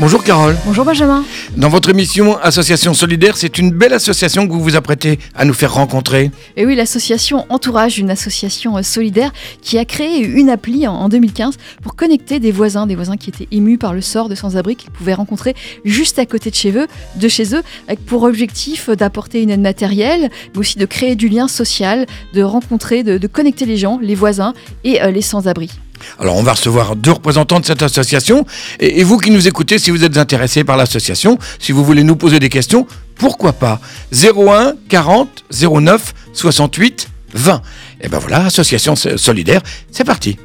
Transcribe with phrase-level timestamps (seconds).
[0.00, 0.56] Bonjour Carole.
[0.64, 1.26] Bonjour Benjamin.
[1.58, 5.52] Dans votre émission Association Solidaire, c'est une belle association que vous vous apprêtez à nous
[5.52, 6.30] faire rencontrer.
[6.56, 11.10] Et oui, l'association Entourage, une association euh, solidaire qui a créé une appli en, en
[11.10, 14.74] 2015 pour connecter des voisins, des voisins qui étaient émus par le sort de sans-abri
[14.74, 18.88] qu'ils pouvaient rencontrer juste à côté de chez eux, de chez eux, avec pour objectif
[18.88, 23.26] d'apporter une aide matérielle, mais aussi de créer du lien social, de rencontrer, de, de
[23.26, 25.68] connecter les gens, les voisins et euh, les sans-abri.
[26.18, 28.46] Alors on va recevoir deux représentants de cette association.
[28.78, 32.04] Et, et vous qui nous écoutez, si vous êtes intéressé par l'association, si vous voulez
[32.04, 33.80] nous poser des questions, pourquoi pas?
[34.12, 37.62] 01 40 09 68 20.
[38.00, 39.60] Et ben voilà, Association Solidaire,
[39.90, 40.38] c'est parti.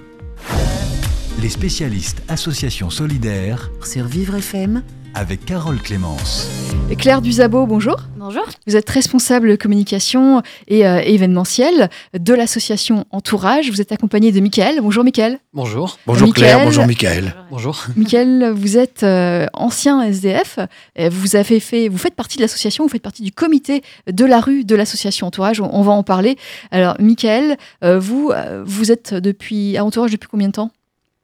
[1.41, 4.83] Les spécialistes Association Solidaire sur Vivre FM,
[5.15, 6.49] avec Carole Clémence.
[6.89, 7.95] Et Claire Duzabo, bonjour.
[8.17, 8.43] Bonjour.
[8.67, 13.71] Vous êtes responsable communication et euh, événementiel de l'association Entourage.
[13.71, 14.81] Vous êtes accompagné de Mickaël.
[14.81, 15.39] Bonjour Mickaël.
[15.53, 15.97] Bonjour.
[16.05, 16.51] Bonjour Mickaël.
[16.53, 17.33] Claire, bonjour Michael.
[17.49, 17.85] Bonjour.
[17.95, 20.59] Mickaël, vous êtes euh, ancien SDF.
[20.99, 24.25] Euh, Vous avez fait, vous faites partie de l'association, vous faites partie du comité de
[24.25, 25.61] la rue de l'association Entourage.
[25.61, 26.37] On, on va en parler.
[26.71, 30.71] Alors, Mickaël, euh, vous, euh, vous êtes depuis à Entourage depuis combien de temps?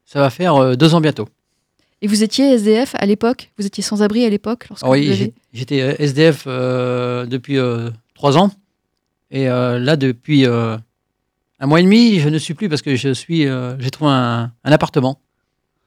[0.06, 1.28] Ça va faire euh, deux ans bientôt.
[2.02, 3.52] Et vous étiez SDF à l'époque?
[3.57, 8.38] Vous étiez sans abri à l'époque oui, avez- j'étais euh, SDF euh, depuis euh, trois
[8.38, 8.52] ans.
[9.33, 10.81] Et là, depuis un
[11.61, 13.44] mois et demi, je ne suis plus parce que je suis,
[13.79, 15.22] j'ai trouvé un, un appartement.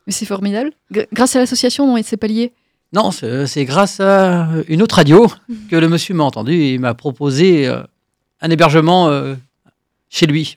[0.07, 0.73] Mais c'est formidable.
[0.91, 2.53] Gr- grâce à l'association, non, et c'est pas lié?
[2.95, 5.27] Non, c'est grâce à une autre radio
[5.69, 9.11] que le monsieur m'a entendu et il m'a proposé un hébergement
[10.09, 10.57] chez lui,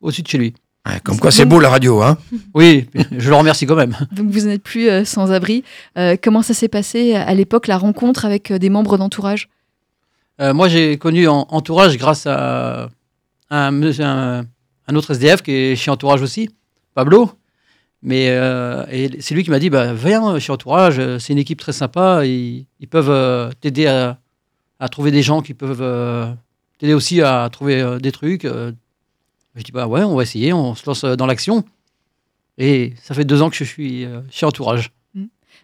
[0.00, 0.54] au-dessus de chez lui.
[0.86, 2.16] Ouais, comme quoi c'est beau la radio, hein
[2.54, 3.94] Oui, je le remercie quand même.
[4.12, 5.62] Donc vous n'êtes plus euh, sans abri.
[5.98, 9.48] Euh, comment ça s'est passé à l'époque, la rencontre avec euh, des membres d'entourage?
[10.40, 12.88] Euh, moi, j'ai connu en, Entourage grâce à
[13.50, 14.44] un, monsieur- un,
[14.86, 16.48] un autre SDF qui est chez Entourage aussi,
[16.94, 17.32] Pablo.
[18.00, 21.58] Mais euh, et c'est lui qui m'a dit bah, Viens chez Entourage, c'est une équipe
[21.58, 22.24] très sympa.
[22.24, 24.18] Ils, ils peuvent euh, t'aider à,
[24.78, 26.32] à trouver des gens qui peuvent euh,
[26.78, 28.46] t'aider aussi à trouver euh, des trucs.
[29.54, 31.64] Je dis Bah ouais, on va essayer, on se lance euh, dans l'action.
[32.58, 34.92] Et ça fait deux ans que je suis euh, chez Entourage.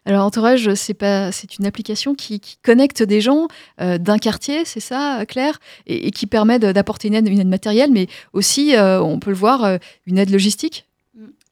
[0.06, 3.48] Alors Entourage, c'est pas, c'est une application qui, qui connecte des gens
[3.80, 7.40] euh, d'un quartier, c'est ça, Claire, et, et qui permet de- d'apporter une aide, une
[7.40, 10.86] aide matérielle, mais aussi, euh, on peut le voir, euh, une aide logistique?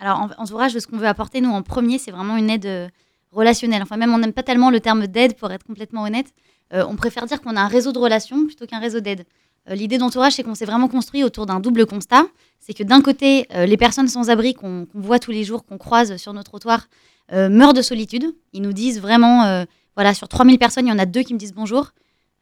[0.00, 2.90] Alors, en entourage, ce qu'on veut apporter, nous, en premier, c'est vraiment une aide
[3.30, 3.80] relationnelle.
[3.82, 6.26] Enfin, même, on n'aime pas tellement le terme d'aide, pour être complètement honnête.
[6.74, 9.24] Euh, on préfère dire qu'on a un réseau de relations plutôt qu'un réseau d'aide.
[9.70, 12.24] Euh, L'idée d'entourage, c'est qu'on s'est vraiment construit autour d'un double constat.
[12.60, 15.78] C'est que d'un côté, euh, les personnes sans abri qu'on voit tous les jours, qu'on
[15.78, 16.88] croise sur nos trottoirs,
[17.32, 18.34] euh, meurent de solitude.
[18.52, 19.64] Ils nous disent vraiment,
[19.96, 21.92] voilà, sur 3000 personnes, il y en a deux qui me disent bonjour.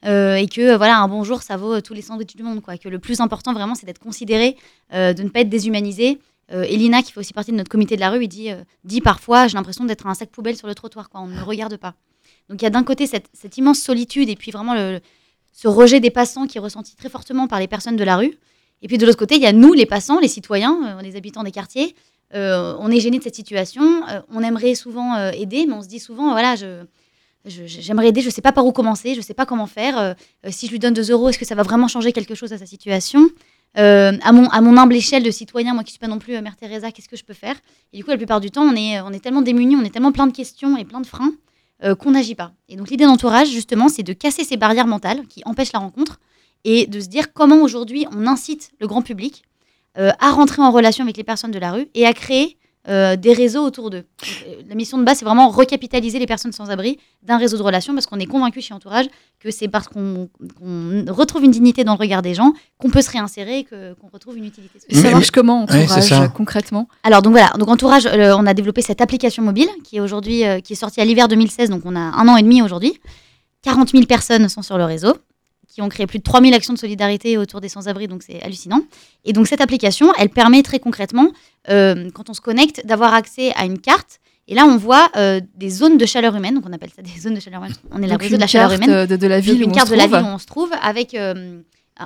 [0.02, 2.98] Et que voilà un bonjour ça vaut tous les sandwichs du monde quoi que le
[2.98, 4.56] plus important vraiment c'est d'être considéré
[4.90, 8.08] de ne pas être déshumanisé Elina, qui fait aussi partie de notre comité de la
[8.08, 8.48] rue, il dit,
[8.82, 11.20] dit parfois j'ai l'impression d'être un sac poubelle sur le trottoir, quoi.
[11.20, 11.96] on ne me regarde pas.
[12.48, 15.00] Donc il y a d'un côté cette, cette immense solitude et puis vraiment le,
[15.52, 18.38] ce rejet des passants qui est ressenti très fortement par les personnes de la rue.
[18.82, 21.16] Et puis de l'autre côté, il y a nous, les passants, les citoyens, euh, les
[21.16, 21.94] habitants des quartiers.
[22.34, 23.82] Euh, on est gênés de cette situation.
[24.08, 26.84] euh, on aimerait souvent aider, mais on se dit souvent, voilà, je,
[27.44, 30.14] j'aimerais aider, je ne sais pas par où commencer, je ne sais pas comment faire.
[30.48, 32.58] si je lui donne 2 euros, est-ce que ça va vraiment changer quelque chose à
[32.58, 33.28] sa situation?
[33.74, 36.90] À, mon, humble échelle de citoyen, moi qui ne suis pas non plus Mère Teresa,
[36.92, 37.56] qu'est-ce que je peux faire?
[37.92, 39.90] Et du coup, la plupart du temps, on est, on est tellement démunis, on est
[39.90, 41.32] tellement plein de questions et plein de freins
[41.84, 42.52] euh, qu'on n'agit pas.
[42.68, 46.20] Et donc l'idée d'entourage, justement, c'est de casser ces barrières mentales qui empêchent la rencontre
[46.64, 49.44] et de se dire comment aujourd'hui on incite le grand public
[49.98, 52.58] euh, à rentrer en relation avec les personnes de la rue et à créer
[52.88, 54.04] euh, des réseaux autour d'eux.
[54.24, 57.62] Euh, La mission de base, c'est vraiment recapitaliser les personnes sans abri d'un réseau de
[57.62, 59.06] relations parce qu'on est convaincu chez Entourage
[59.38, 60.28] que c'est parce qu'on
[61.08, 64.08] retrouve une dignité dans le regard des gens qu'on peut se réinsérer et que- qu'on
[64.08, 64.78] retrouve une utilité.
[64.88, 66.88] Et ça Mais- marche comment, Entourage, concrètement?
[67.02, 70.44] Alors donc voilà, donc Entourage, euh, on a développé cette application mobile qui est aujourd'hui,
[70.46, 72.98] euh, qui est sortie à l'hiver 2016, donc on a un an et demi aujourd'hui.
[73.62, 75.14] 40 000 personnes sont sur le réseau,
[75.80, 78.42] qui ont créé plus de 3 000 actions de solidarité autour des sans-abri, donc c'est
[78.42, 78.82] hallucinant.
[79.24, 81.28] Et donc cette application, elle permet très concrètement,
[81.70, 84.20] euh, quand on se connecte, d'avoir accès à une carte.
[84.48, 87.20] Et là, on voit euh, des zones de chaleur humaine, donc on appelle ça des
[87.20, 87.74] zones de chaleur humaine.
[87.92, 88.94] On est la réseau de la chaleur carte humaine.
[88.96, 90.34] euh, de, de la ville Donc, où une on carte se de la ville où
[90.34, 91.60] on se trouve avec euh,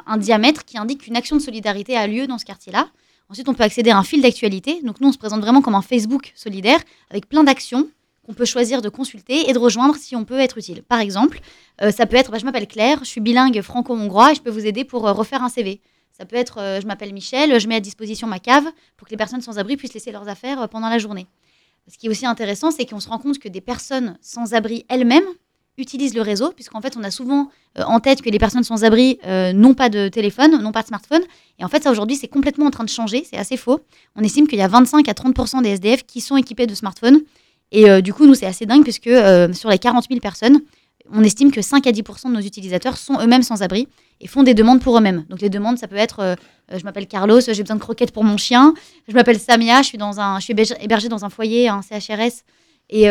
[0.07, 2.89] un diamètre qui indique qu'une action de solidarité a lieu dans ce quartier-là.
[3.31, 4.81] Ensuite, on peut accéder à un fil d'actualité.
[4.85, 6.81] Donc nous, on se présente vraiment comme un Facebook solidaire
[7.11, 7.89] avec plein d'actions
[8.25, 10.83] qu'on peut choisir de consulter et de rejoindre si on peut être utile.
[10.83, 11.41] Par exemple,
[11.83, 14.51] euh, ça peut être, bah, je m'appelle Claire, je suis bilingue franco-hongrois et je peux
[14.51, 15.81] vous aider pour euh, refaire un CV.
[16.13, 18.65] Ça peut être, euh, je m'appelle Michel, je mets à disposition ma cave
[18.97, 21.27] pour que les personnes sans abri puissent laisser leurs affaires pendant la journée.
[21.89, 24.87] Ce qui est aussi intéressant, c'est qu'on se rend compte que des personnes sans abri
[24.89, 25.27] elles-mêmes
[25.77, 29.19] utilisent le réseau, puisqu'en fait, on a souvent en tête que les personnes sans abri
[29.27, 31.23] n'ont pas de téléphone, n'ont pas de smartphone.
[31.59, 33.27] Et en fait, ça aujourd'hui, c'est complètement en train de changer.
[33.29, 33.81] C'est assez faux.
[34.15, 37.21] On estime qu'il y a 25 à 30% des SDF qui sont équipés de smartphones.
[37.77, 40.61] Et euh, du coup, nous, c'est assez dingue, puisque euh, sur les 40 000 personnes,
[41.13, 43.89] on estime que 5 à 10% de nos utilisateurs sont eux-mêmes sans abri
[44.21, 45.25] et font des demandes pour eux-mêmes.
[45.29, 46.35] Donc les demandes, ça peut être euh,
[46.73, 48.75] je m'appelle Carlos, j'ai besoin de croquettes pour mon chien.
[49.09, 52.45] Je m'appelle Samia, je suis, dans un, je suis hébergée- dans un foyer, un CHRS.
[52.91, 53.03] Et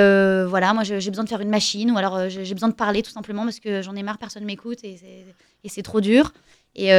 [0.47, 3.11] voilà, moi j'ai besoin de faire une machine ou alors j'ai besoin de parler tout
[3.11, 4.97] simplement parce que j'en ai marre, personne m'écoute et
[5.67, 6.31] c'est- trop dur.
[6.75, 6.89] Et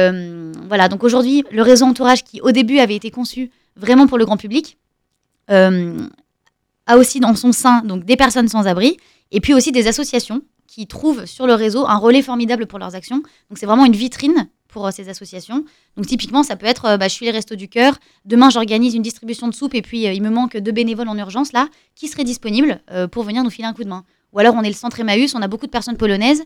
[0.67, 4.25] voilà, donc aujourd'hui, le réseau entourage qui au début avait été conçu vraiment pour le
[4.25, 4.77] grand public,
[6.87, 8.97] a aussi dans son sein donc des personnes sans abri
[9.31, 12.95] et puis aussi des associations qui trouvent sur le réseau un relais formidable pour leurs
[12.95, 13.17] actions.
[13.49, 15.63] Donc c'est vraiment une vitrine pour euh, ces associations.
[15.95, 18.93] Donc typiquement, ça peut être, euh, bah, je suis les Restos du Cœur, demain j'organise
[18.93, 21.69] une distribution de soupe et puis euh, il me manque deux bénévoles en urgence là,
[21.95, 24.03] qui seraient disponibles pour venir nous filer un coup de main.
[24.33, 26.43] Ou alors on est le centre Emmaüs, on a beaucoup de personnes polonaises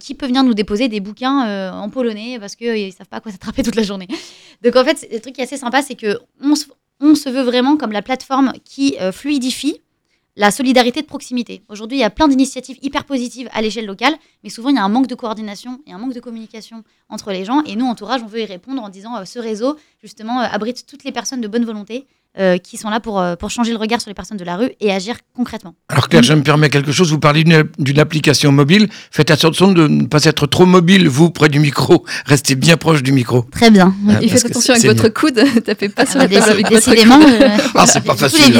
[0.00, 3.20] qui peuvent venir nous déposer des bouquins en polonais parce qu'ils ne savent pas à
[3.20, 4.08] quoi s'attraper toute la journée.
[4.64, 6.18] Donc en fait, le truc qui est assez sympa, c'est que
[7.02, 9.80] on se, veut vraiment comme la plateforme qui euh, fluidifie
[10.36, 11.62] la solidarité de proximité.
[11.68, 14.78] Aujourd'hui, il y a plein d'initiatives hyper positives à l'échelle locale, mais souvent il y
[14.78, 17.62] a un manque de coordination et un manque de communication entre les gens.
[17.64, 20.86] Et nous, entourage, on veut y répondre en disant euh, ce réseau, justement, euh, abrite
[20.86, 22.06] toutes les personnes de bonne volonté
[22.38, 24.56] euh, qui sont là pour, euh, pour changer le regard sur les personnes de la
[24.56, 25.74] rue et agir concrètement.
[25.88, 29.70] Alors Claire, je me permets quelque chose, vous parlez d'une d'une application mobile, faites attention
[29.72, 33.42] de ne pas être trop mobile, vous, près du micro, restez bien proche du micro.
[33.52, 33.94] Très bien.
[34.08, 36.90] Ah, Et faites attention avec votre coude, tapez pas sur Ah, la table avec votre
[36.90, 37.18] décidément.
[37.20, 37.28] coude.
[37.42, 38.54] euh, Ah, c'est pas facile,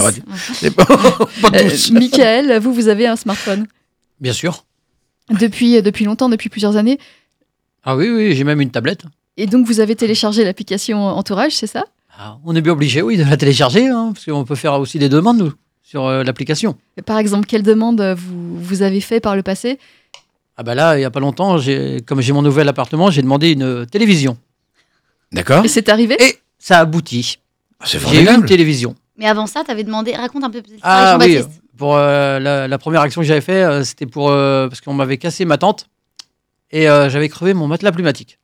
[0.76, 1.92] pas, pas Euh, tous.
[1.92, 3.66] Michael, vous, vous avez un smartphone
[4.20, 4.64] Bien sûr.
[5.30, 6.98] depuis, depuis longtemps, depuis plusieurs années.
[7.84, 9.02] Ah oui, oui, j'ai même une tablette.
[9.38, 11.84] Et donc, vous avez téléchargé l'application Entourage, c'est ça?
[12.24, 15.00] Ah, on est bien obligé, oui, de la télécharger, hein, parce qu'on peut faire aussi
[15.00, 15.52] des demandes, nous,
[15.82, 16.76] sur euh, l'application.
[17.04, 19.80] Par exemple, quelle demande vous, vous avez fait par le passé?
[20.56, 21.56] Ah bah là, il n'y a pas longtemps,
[22.06, 24.38] comme j'ai mon nouvel appartement, j'ai demandé une euh, télévision.
[25.32, 26.16] D'accord Et c'est arrivé?
[26.20, 27.38] Et ça aboutit.
[27.80, 28.94] Ah, C'est J'ai eu une télévision.
[29.16, 31.40] Mais avant ça, tu avais demandé, raconte un peu Ah oui,
[31.76, 34.94] pour euh, la, la première action que j'avais fait, euh, c'était pour euh, parce qu'on
[34.94, 35.86] m'avait cassé ma tente
[36.70, 38.38] et euh, j'avais crevé mon matelas pneumatique.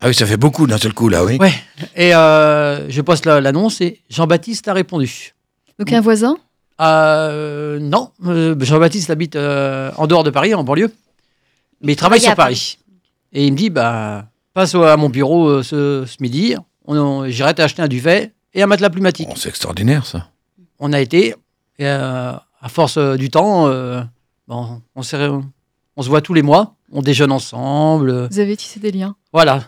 [0.00, 1.38] Ah oui, ça fait beaucoup d'un seul coup, là, oui.
[1.38, 1.52] Ouais.
[1.96, 5.34] Et euh, je poste la- l'annonce et Jean-Baptiste a répondu.
[5.78, 6.36] Donc, un voisin?
[6.80, 10.92] Euh, non, euh, Jean-Baptiste habite euh, en dehors de Paris, en banlieue,
[11.82, 12.78] mais il travaille travaillait sur Paris.
[13.32, 16.54] Et il me dit, bah, passe à mon bureau ce, ce midi,
[17.26, 19.28] j'irai t'acheter un duvet et un matelas pneumatique.
[19.28, 20.28] Bon, c'est extraordinaire, ça.
[20.78, 21.34] On a été,
[21.80, 24.00] et euh, à force du temps, euh,
[24.46, 29.16] bon, on, se voit tous les mois, on déjeune ensemble, Vous avez tissé des liens.
[29.32, 29.64] voilà.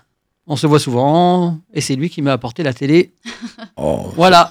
[0.52, 3.12] On se voit souvent, et c'est lui qui m'a apporté la télé.
[3.76, 4.50] Oh, Voilà.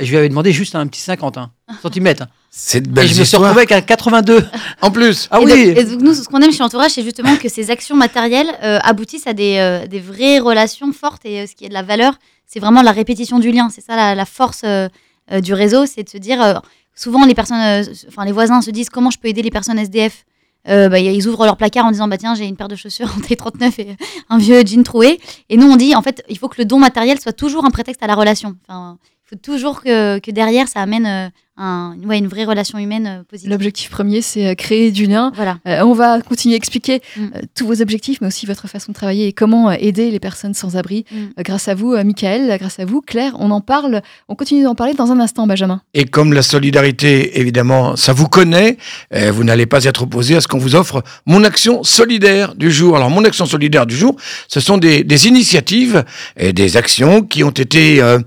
[0.00, 1.50] Et je lui avais demandé juste un petit 50 hein,
[1.82, 2.24] centimètres.
[2.48, 4.46] c'est de Et je me suis retrouvé avec un 82.
[4.80, 7.02] En plus, Ah et, oui donc, et donc, nous, ce qu'on aime chez Entourage, c'est
[7.02, 11.40] justement que ces actions matérielles euh, aboutissent à des, euh, des vraies relations fortes et
[11.42, 12.14] euh, ce qui est de la valeur,
[12.46, 13.68] c'est vraiment la répétition du lien.
[13.74, 14.88] C'est ça la, la force euh,
[15.32, 16.40] euh, du réseau, c'est de se dire.
[16.40, 16.54] euh,
[16.94, 19.78] souvent, les personnes, euh, enfin les voisins se disent comment je peux aider les personnes
[19.78, 20.24] SDF.
[20.68, 23.12] Euh, bah, ils ouvrent leur placard en disant bah tiens j'ai une paire de chaussures
[23.16, 23.96] en taille 39 et
[24.28, 25.20] un vieux jean troué.
[25.48, 27.70] Et nous on dit en fait il faut que le don matériel soit toujours un
[27.70, 28.56] prétexte à la relation.
[28.68, 32.78] Enfin il faut toujours que, que derrière ça amène euh, un, ouais, une vraie relation
[32.78, 35.32] humaine euh, positive L'objectif premier, c'est euh, créer du lien.
[35.34, 37.26] voilà Euh, on va continuer à expliquer Mm.
[37.54, 40.76] tous vos objectifs, mais aussi votre façon de travailler et comment aider les personnes sans
[40.76, 41.04] abri.
[41.10, 41.16] Mm.
[41.16, 44.02] Euh, grâce à vous, Michael, grâce à vous, Claire, on en parle.
[44.28, 45.82] On continue d'en parler dans un instant, Benjamin.
[45.94, 48.78] Et comme la solidarité, évidemment, ça vous connaît,
[49.14, 52.70] euh, vous n'allez pas être opposé à ce qu'on vous offre mon action solidaire du
[52.70, 52.96] jour.
[52.96, 54.16] Alors, mon action solidaire du jour,
[54.48, 56.04] ce sont des, des initiatives
[56.36, 58.18] et des actions qui ont été euh,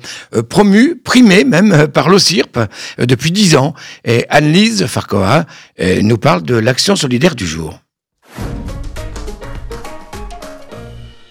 [0.49, 2.57] promues, primées même par l'OCIRP
[2.99, 3.73] euh, depuis dix ans.
[4.03, 5.45] Et Anne-Lise Farcoa
[5.79, 7.79] euh, nous parle de l'action solidaire du jour.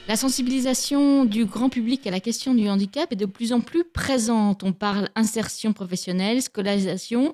[0.08, 3.84] La sensibilisation du grand public à la question du handicap est de plus en plus
[3.84, 4.62] présente.
[4.62, 7.32] On parle insertion professionnelle, scolarisation,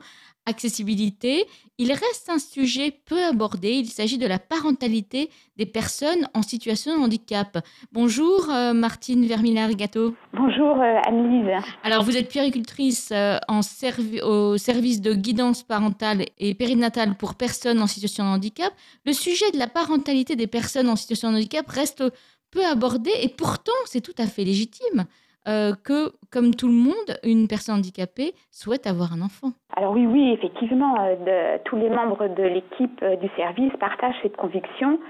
[0.51, 1.47] accessibilité.
[1.79, 3.71] Il reste un sujet peu abordé.
[3.71, 7.59] Il s'agit de la parentalité des personnes en situation de handicap.
[7.93, 10.15] Bonjour euh, Martine Vermillard-Gâteau.
[10.35, 11.65] Bonjour euh, Anne-Lise.
[11.83, 17.35] Alors vous êtes puéricultrice euh, en servi- au service de guidance parentale et périnatale pour
[17.35, 18.73] personnes en situation de handicap.
[19.07, 22.05] Le sujet de la parentalité des personnes en situation de handicap reste
[22.51, 25.07] peu abordé et pourtant c'est tout à fait légitime
[25.51, 29.49] euh, que, comme tout le monde, une personne handicapée souhaite avoir un enfant.
[29.77, 34.37] Alors oui, oui, effectivement, euh, tous les membres de l'équipe euh, du service partagent cette
[34.37, 35.01] conviction,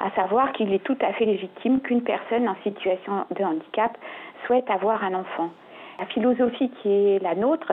[0.00, 3.96] à savoir qu'il est tout à fait légitime qu'une personne en situation de handicap
[4.46, 5.50] souhaite avoir un enfant.
[6.00, 7.72] La philosophie qui est la nôtre,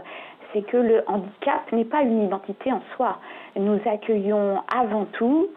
[0.54, 3.18] c'est que le handicap n'est pas une identité en soi.
[3.56, 5.50] Nous accueillons avant tout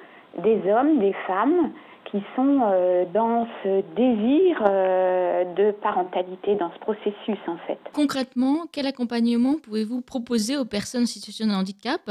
[0.43, 1.73] des hommes, des femmes
[2.15, 7.79] qui sont euh, dans ce désir euh, de parentalité, dans ce processus en fait.
[7.93, 12.03] Concrètement, quel accompagnement pouvez-vous proposer aux personnes en situation de handicap,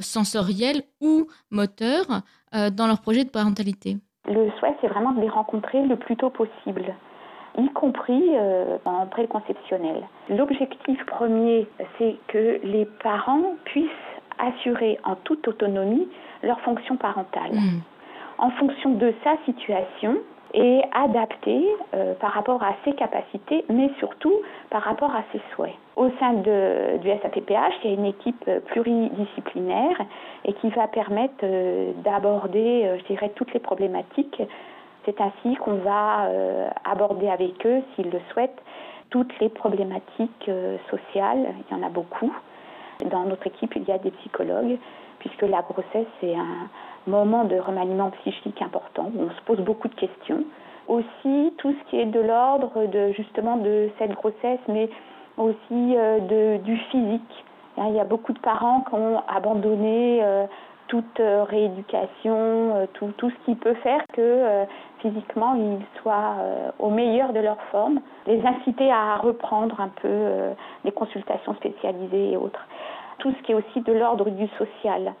[0.00, 2.04] sensoriel ou moteur,
[2.52, 3.98] euh, dans leur projet de parentalité?
[4.26, 6.92] Le souhait, c'est vraiment de les rencontrer le plus tôt possible
[7.56, 8.32] y compris
[8.84, 10.02] en préconceptionnel.
[10.28, 11.68] L'objectif premier,
[11.98, 13.88] c'est que les parents puissent
[14.40, 16.08] assurer en toute autonomie
[16.42, 17.52] leur fonction parentale.
[17.52, 17.80] Hmm.
[18.38, 20.16] En fonction de sa situation,
[20.54, 24.34] et adapter euh, par rapport à ses capacités, mais surtout
[24.70, 25.74] par rapport à ses souhaits.
[25.96, 30.00] Au sein de, du SAPPH, il y a une équipe pluridisciplinaire
[30.44, 34.40] et qui va permettre euh, d'aborder, euh, je dirais, toutes les problématiques.
[35.04, 38.62] C'est ainsi qu'on va euh, aborder avec eux, s'ils le souhaitent,
[39.10, 41.46] toutes les problématiques euh, sociales.
[41.68, 42.32] Il y en a beaucoup.
[43.10, 44.78] Dans notre équipe, il y a des psychologues,
[45.18, 46.68] puisque la grossesse, c'est un
[47.06, 50.44] moment de remaniement psychique important, où on se pose beaucoup de questions.
[50.88, 54.90] Aussi, tout ce qui est de l'ordre de justement de cette grossesse, mais
[55.36, 57.44] aussi euh, de, du physique.
[57.78, 60.46] Hein, Il y a beaucoup de parents qui ont abandonné euh,
[60.88, 64.64] toute euh, rééducation, tout, tout ce qui peut faire que
[65.00, 66.36] physiquement ils soient
[66.78, 72.36] au meilleur de leur forme, les inciter à reprendre un peu les consultations spécialisées et
[72.36, 72.66] autres.
[73.18, 75.14] Tout ce qui est aussi de l'ordre du social,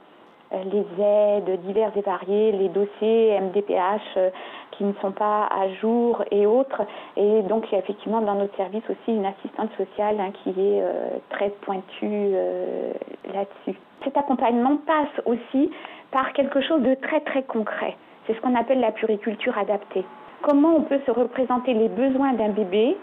[0.64, 4.30] les aides diverses et variées, les dossiers MDPH euh,
[4.72, 6.82] qui ne sont pas à jour et autres.
[7.16, 10.50] Et donc, il y a effectivement dans notre service aussi une assistante sociale hein, qui
[10.50, 12.92] est euh, très pointue euh,
[13.32, 13.78] là-dessus.
[14.02, 15.70] Cet accompagnement passe aussi
[16.10, 17.96] par quelque chose de très très concret.
[18.26, 20.04] C'est ce qu'on appelle la puriculture adaptée.
[20.42, 22.96] Comment on peut se représenter les besoins d'un bébé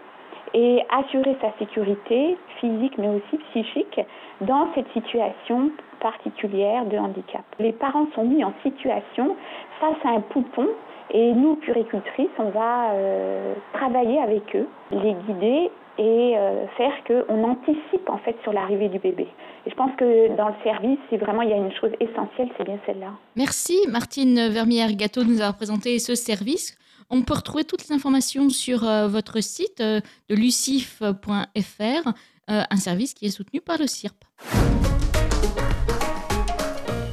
[0.54, 4.00] et assurer sa sécurité physique mais aussi psychique
[4.42, 7.44] dans cette situation particulière de handicap.
[7.60, 9.36] Les parents sont mis en situation
[9.80, 10.68] face à un poupon
[11.14, 17.44] et nous, puricultrices, on va euh, travailler avec eux, les guider et euh, faire qu'on
[17.44, 19.28] anticipe en fait sur l'arrivée du bébé.
[19.66, 22.50] Et je pense que dans le service, c'est vraiment il y a une chose essentielle,
[22.58, 23.12] c'est bien celle-là.
[23.36, 26.78] Merci Martine Vermière-Gâteau de nous avoir présenté ce service.
[27.14, 30.00] On peut retrouver toutes les informations sur euh, votre site euh,
[30.30, 34.16] de lucif.fr, euh, un service qui est soutenu par le CIRP.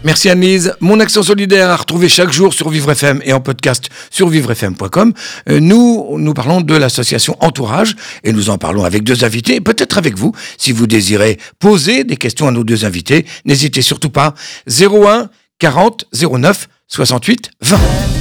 [0.04, 0.72] Merci Annelise.
[0.78, 5.12] Mon action solidaire à retrouver chaque jour sur Vivre FM et en podcast sur vivrefm.com.
[5.48, 9.98] Nous, nous parlons de l'association Entourage et nous en parlons avec deux invités et peut-être
[9.98, 10.32] avec vous.
[10.56, 14.34] Si vous désirez poser des questions à nos deux invités, n'hésitez surtout pas.
[14.68, 15.28] 01
[15.58, 17.78] 40 09 68 20.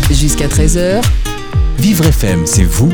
[0.09, 1.03] Jusqu'à 13h,
[1.79, 2.91] Vivre FM, c'est vous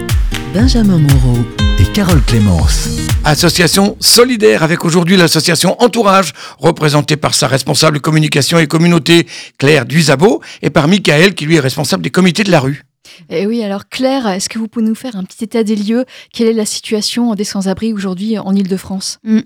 [0.54, 1.38] Benjamin Moreau.
[1.80, 2.90] et Carole Clémence.
[3.24, 10.42] Association solidaire avec aujourd'hui l'association Entourage, représentée par sa responsable communication et communauté Claire Duisabo
[10.62, 12.84] et par Michael qui lui est responsable des comités de la rue.
[13.30, 16.06] Et oui, alors Claire, est-ce que vous pouvez nous faire un petit état des lieux?
[16.34, 19.40] Quelle est la situation des sans-abri aujourd'hui en Ile-de-France Mm.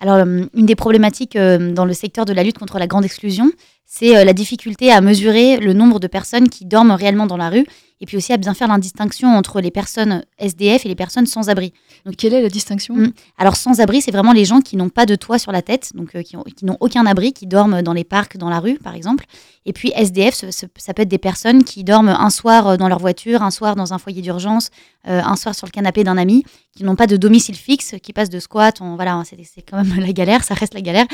[0.00, 3.04] Alors, euh, une des problématiques euh, dans le secteur de la lutte contre la grande
[3.04, 3.50] exclusion,
[3.86, 7.48] c'est euh, la difficulté à mesurer le nombre de personnes qui dorment réellement dans la
[7.48, 7.64] rue
[8.00, 11.48] et puis aussi à bien faire l'indistinction entre les personnes SDF et les personnes sans
[11.48, 11.72] abri.
[12.04, 13.12] Donc, quelle est la distinction Mm.
[13.38, 15.90] Alors sans abri, c'est vraiment les gens qui n'ont pas de toit sur la tête,
[15.94, 18.60] donc euh, qui, ont- qui n'ont aucun abri, qui dorment dans les parcs, dans la
[18.60, 19.24] rue par exemple.
[19.64, 22.76] Et puis SDF, ce- ce- ça peut être des personnes qui dorment un soir euh,
[22.76, 24.70] dans leur voiture, un soir dans un foyer d'urgence,
[25.08, 26.44] euh, un soir sur le canapé d'un ami,
[26.76, 28.80] qui n'ont pas de domicile fixe, qui passent de squat.
[28.80, 31.06] On, voilà, c'est, quand même la galère, ça reste la galère.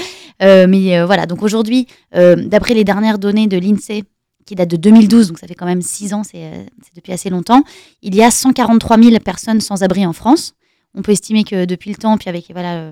[0.43, 4.05] Euh, mais voilà, donc aujourd'hui, d'après les dernières données de l'INSEE,
[4.51, 7.13] qui datent de 2012, donc ça fait quand même six ans, c'est, euh, c'est depuis
[7.13, 7.63] assez longtemps,
[8.03, 10.55] il y a 143 000 personnes sans abri en France.
[10.97, 12.91] On peut estimer que depuis le temps, puis avec voilà,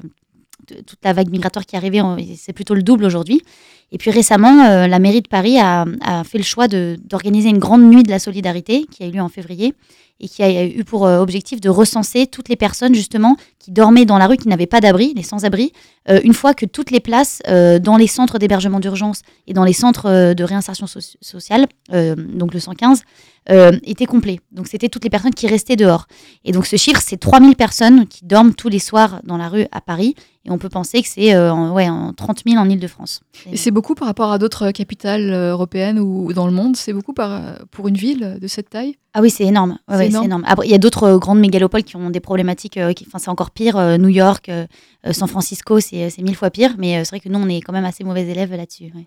[0.67, 3.43] toute la vague migratoire qui on- c'est plutôt le double aujourd'hui.
[3.91, 5.87] Et puis récemment, euh, la mairie de Paris a,
[6.25, 9.29] fait le choix d'organiser une grande nuit de la solidarité qui a eu lieu en
[9.31, 9.73] février
[10.21, 14.05] et qui a eu pour euh, objectif de recenser toutes les personnes justement qui dormaient
[14.05, 15.73] dans la rue, qui n'avaient pas d'abri, les sans-abri,
[16.11, 19.73] euh, une fois que toutes les places dans les centres d'hébergement d'urgence et dans les
[19.73, 23.03] centres de réinsertion so- sociale, donc le 115,
[23.51, 24.41] euh, étaient complets.
[24.53, 26.07] Donc c'était toutes les personnes qui restaient dehors.
[26.45, 29.67] Et donc ce chiffre, c'est 3000 personnes qui dorment tous les soirs dans la rue
[29.73, 30.15] à Paris.
[30.49, 33.21] Et on peut penser que c'est euh, en, ouais, en 30 000 en Ile-de-France.
[33.53, 36.95] Et c'est beaucoup par rapport à d'autres capitales euh, européennes ou dans le monde C'est
[36.95, 38.97] beaucoup par, euh, pour une ville de cette taille?
[39.13, 39.73] Ah oui, c'est énorme.
[39.73, 40.25] Ouais, C'est ouais, c'est énorme.
[40.25, 40.45] énorme.
[40.47, 42.79] Après, il y a d'autres euh, grandes mégalopoles qui ont des problématiques.
[42.79, 43.77] euh, qui- Enfin, c'est encore pire.
[43.77, 44.67] euh, New York, euh,
[45.07, 46.77] euh, San Francisco, c'est mille fois pire.
[46.79, 48.91] Mais euh, c'est vrai que nous, on est quand même assez mauvais élèves là-dessus.
[48.95, 49.07] ouais.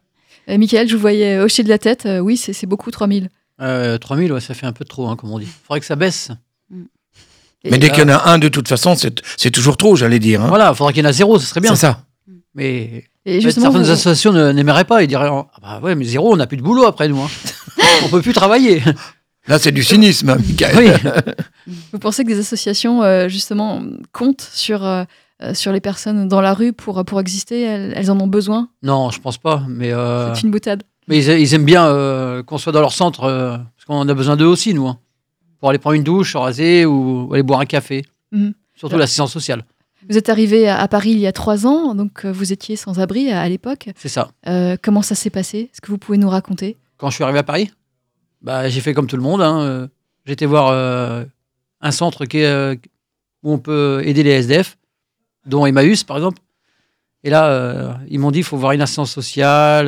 [0.50, 2.06] Euh, Michael, je vous voyais hocher de la tête.
[2.06, 3.30] Euh, oui, c'est beaucoup, 3000.
[3.62, 5.46] Euh, 3000, ouais, ça fait un peu trop, hein, comme on dit.
[5.46, 6.30] faudrait que ça baisse.
[7.64, 10.20] Mais dès qu'il y en a un, de toute façon, c'est c'est toujours trop, j'allais
[10.20, 10.42] dire.
[10.42, 10.48] hein.
[10.48, 11.76] Voilà, faudrait qu'il y en a zéro, ce serait bien.
[11.76, 12.04] C'est ça.
[12.56, 15.04] Mais Et mais justement, certaines vous- associations n'aimeraient pas.
[15.04, 17.20] Ils diraient Ah bah ouais, mais zéro, on n'a plus de boulot après nous.
[17.22, 17.28] Hein.
[18.06, 18.82] on peut plus travailler.
[19.48, 20.76] Là, c'est du cynisme, Michael.
[20.78, 21.74] Oui.
[21.94, 25.04] Vous pensez que des associations, euh, justement, comptent sur, euh,
[25.42, 27.62] euh, sur les personnes dans la rue pour, pour exister?
[27.62, 28.70] Elles, elles en ont besoin?
[28.84, 29.64] Non, je pense pas.
[29.68, 30.84] Mais, euh, C'est une boutade.
[31.08, 34.14] mais ils, ils aiment bien euh, qu'on soit dans leur centre euh, parce qu'on a
[34.14, 34.88] besoin d'eux aussi, nous.
[34.88, 34.98] hein.
[35.62, 38.04] Pour aller prendre une douche, se raser ou aller boire un café.
[38.32, 38.54] Mhm.
[38.76, 39.64] Surtout l'assistance sociale.
[40.10, 43.00] Vous êtes arrivé à, Paris il y a trois ans, donc euh, vous étiez sans
[43.00, 43.90] abri à, à l'époque.
[43.96, 44.32] C'est ça.
[44.48, 45.70] Euh, comment ça s'est passé?
[45.72, 46.78] Est-ce que vous pouvez nous raconter?
[46.98, 47.72] Quand je suis arrivé à Paris,
[48.42, 49.42] bah, j'ai fait comme tout le monde.
[49.42, 49.88] hein, euh,
[50.26, 51.24] été voir euh,
[51.82, 52.76] un centre qui est, euh,
[53.44, 54.80] où on peut aider les SDF,
[55.46, 56.42] dont Emmaüs par exemple.
[57.24, 59.86] Et là, ils m'ont dit qu'il faut voir une assistance sociale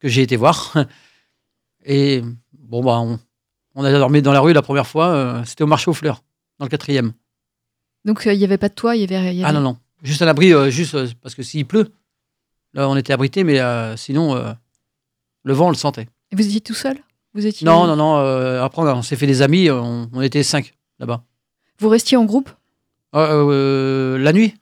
[0.00, 0.74] que j'ai été voir.
[1.84, 3.20] Et bon, bah, on,
[3.78, 5.06] on a dormi dans la rue la première fois.
[5.08, 6.22] euh, C'était au marché aux fleurs,
[6.58, 7.12] dans le quatrième.
[8.04, 9.34] Donc euh, il n'y avait pas de toit, il y avait.
[9.34, 9.76] y Ah non, non.
[10.02, 11.88] Juste un abri, euh, juste euh, parce que s'il pleut,
[12.74, 14.52] là, on était abrité, mais euh, sinon, euh,
[15.44, 16.08] le vent, on le sentait.
[16.32, 16.98] Et Vous étiez tout seul?
[17.34, 17.64] Vous étiez.
[17.66, 18.18] Non, non, non.
[18.18, 19.70] euh, après, on s'est fait des amis.
[19.70, 21.22] On, on était cinq là-bas.
[21.78, 22.50] Vous restiez en groupe?
[23.14, 24.54] Euh, euh, la nuit?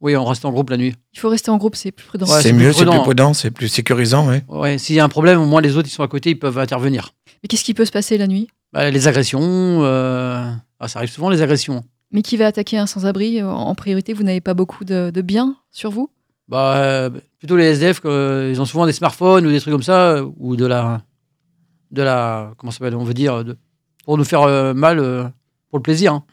[0.00, 0.94] Oui, on restait en groupe la nuit.
[1.14, 2.26] Il faut rester en groupe, c'est plus prudent.
[2.26, 3.32] Ouais, c'est mieux, plus c'est plus prudent.
[3.32, 4.44] c'est plus sécurisant, ouais.
[4.48, 6.38] Ouais, S'il y a un problème, au moins les autres, ils sont à côté, ils
[6.38, 7.14] peuvent intervenir.
[7.42, 8.48] Mais qu'est-ce qui peut se passer la nuit?
[8.74, 9.40] Bah, les agressions,
[9.84, 11.84] euh, ah, ça arrive souvent, les agressions.
[12.10, 15.56] Mais qui va attaquer un sans-abri En priorité, vous n'avez pas beaucoup de, de biens
[15.70, 16.10] sur vous?
[16.48, 19.82] Bah, euh, plutôt les SDF, euh, ils ont souvent des smartphones ou des trucs comme
[19.82, 21.02] ça, ou de la.
[21.90, 22.52] De la.
[22.58, 23.44] Comment ça s'appelle On veut dire.
[23.44, 23.56] de-
[24.04, 25.22] pour nous faire euh, mal, euh,
[25.70, 26.12] pour le plaisir.
[26.12, 26.24] hein.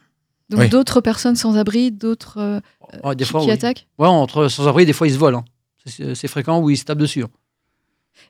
[0.49, 0.69] Donc Oui.
[0.69, 3.53] d'autres personnes sans-abri, d'autres euh, des qui, fois, qui oui.
[3.53, 3.87] attaquent?
[3.97, 5.39] Ouais, entre sans-abri, des fois, ils se volent.
[5.39, 5.45] hein.
[5.85, 7.23] C'est c'est fréquent où ils se tapent dessus.
[7.23, 7.29] hein.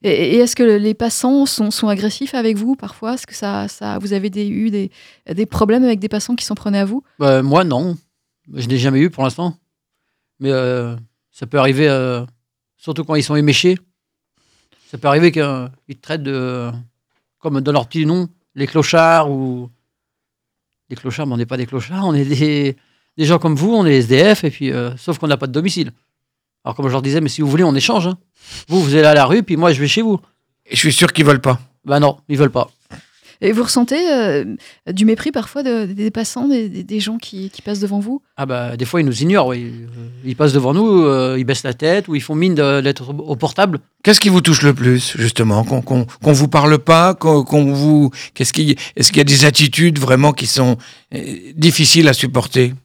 [0.04, 3.14] Et, est-ce que les passants sont, agressifs avec vous parfois?
[3.14, 3.68] Est-ce que ça,
[4.00, 7.04] vous avez eu des, problèmes avec des passants qui s'en prenaient à vous?
[7.20, 7.98] Bah, moi, non.
[8.54, 9.56] Je n'ai jamais eu pour l'instant.
[10.40, 10.96] Mais euh,
[11.32, 12.26] ça peut arriver, euh,
[12.78, 13.78] surtout quand ils sont éméchés.
[14.90, 16.72] Ça peut arriver qu'ils te traitent de,
[17.40, 19.70] comme dans leur petit nom, les clochards ou.
[20.90, 22.76] Les clochards, mais on n'est pas des clochards, on est des,
[23.18, 25.54] des gens comme vous, on est SDF, et puis, euh, sauf qu'on n'a pas de
[25.54, 25.94] domicile.
[26.64, 28.08] Alors, comme je leur disais, mais si vous voulez, on échange.
[28.08, 28.18] hein.
[28.68, 30.20] Vous, vous allez à la rue, puis moi, je vais chez vous.
[30.68, 31.60] Et je suis sûr qu'ils veulent pas.
[31.86, 32.70] Bah non, ils veulent pas.
[33.44, 34.46] Et vous ressentez euh,
[34.94, 38.22] du mépris parfois de- des passants, des, des- des gens qui, qui passent devant vous?
[38.38, 39.64] Ah bah des fois ils nous ignorent, oui.
[39.66, 39.88] Euh,
[40.24, 43.10] Ils passent devant nous, euh, ils baissent la tête ou ils font mine de- d'être
[43.10, 43.80] au portable.
[44.04, 45.64] Qu'est-ce qui vous touche le plus, justement?
[45.64, 48.12] Qu'on qu'on qu'on vous parle pas Qu'on qu'on vous.
[48.36, 48.76] Qu'est-ce qui.
[48.96, 50.78] Est-ce qu'il y a des attitudes vraiment qui sont
[51.16, 51.20] euh,
[51.56, 52.76] difficiles à supporter?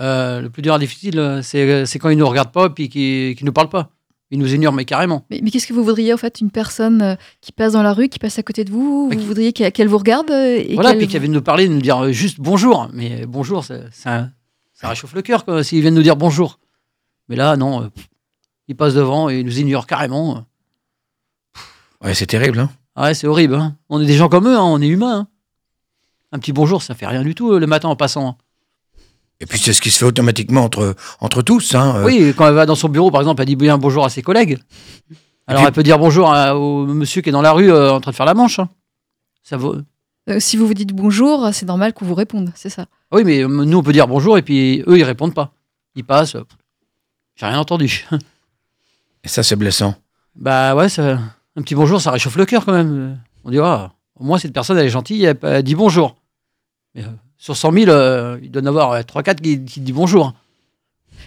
[0.00, 3.34] Euh, le plus dur, difficile, euh, c'est c'est quand ils nous regardent pas puis qu'ils
[3.36, 3.90] qu'ils nous parlent pas.
[4.30, 5.26] Ils nous ignorent mais carrément.
[5.30, 7.92] Mais, mais qu'est-ce que vous voudriez en fait Une personne euh, qui passe dans la
[7.92, 10.30] rue, qui passe à côté de vous Mais Vous qui- voudriez qu'elle qu'elle vous regarde
[10.30, 12.88] euh, et voilà, qu'elle puis vous- qu'ils viennent nous parler, nous dire euh, juste bonjour.
[12.92, 14.30] Mais bonjour, ça, ça,
[14.72, 16.58] ça réchauffe le cœur quoi, s'ils viennent nous dire bonjour.
[17.28, 18.08] Mais là, non, euh, pff,
[18.68, 20.44] ils passent devant et ils nous ignorent carrément.
[22.02, 23.54] Ouais, c'est terrible, hein Ah ouais, c'est horrible.
[23.54, 23.76] hein.
[23.88, 25.20] On est des gens comme eux, hein, on est humains.
[25.20, 25.28] hein.
[26.32, 28.36] Un petit bonjour, ça fait rien du tout euh, le matin en passant.
[29.40, 31.74] Et puis c'est ce qui se fait automatiquement entre, entre tous.
[31.74, 31.96] Hein.
[31.96, 32.04] euh.
[32.04, 34.22] Oui, quand elle va dans son bureau, par exemple, elle dit bien bonjour à ses
[34.22, 34.58] collègues.
[35.46, 37.92] Alors puis- elle peut dire bonjour à- au monsieur qui est dans la rue euh,
[37.92, 38.58] en train de faire la manche.
[38.58, 38.68] hein.
[39.42, 39.76] Ça vaut...
[40.30, 42.86] Euh, si vous vous dites bonjour, c'est normal qu'on vous réponde, c'est ça.
[43.12, 45.52] Oui, mais nous on peut dire bonjour et puis eux ils répondent pas.
[45.96, 46.36] Ils passent.
[47.36, 48.06] J'ai rien entendu.
[49.22, 49.94] Et ça, c'est blessant.
[50.34, 51.18] bah ouais, ça-
[51.56, 53.18] un petit bonjour, ça réchauffe le cœur quand même.
[53.44, 56.16] On dit ah, au moins cette personne elle est gentille, elle, elle dit bonjour.
[56.94, 59.94] Mais euh, sur 100 000, euh, il doit y en avoir 3-4 qui, qui disent
[59.94, 60.32] bonjour.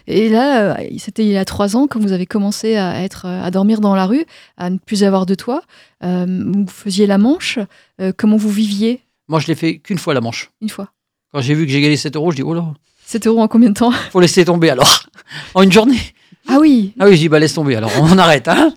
[0.10, 3.26] Et là, euh, c'était il y a trois ans quand vous avez commencé à être
[3.26, 4.26] euh, à dormir dans la rue,
[4.58, 5.62] à ne plus avoir de toit.
[6.04, 7.60] Euh, vous faisiez la manche.
[8.00, 9.02] euh, comment vous viviez?
[9.28, 10.50] Moi je l'ai fait qu'une fois la manche.
[10.62, 10.90] une fois
[11.34, 12.66] Quand j'ai vu que j'ai gagné 7 euros, je dis oh là,
[13.06, 13.92] 7 euros en combien de temps?
[14.12, 15.04] Faut laisser tomber alors.
[15.54, 16.00] en une journée.
[16.48, 18.48] Ah oui Ah oui, je dis bah laisse tomber alors, on arrête.
[18.48, 18.74] Hein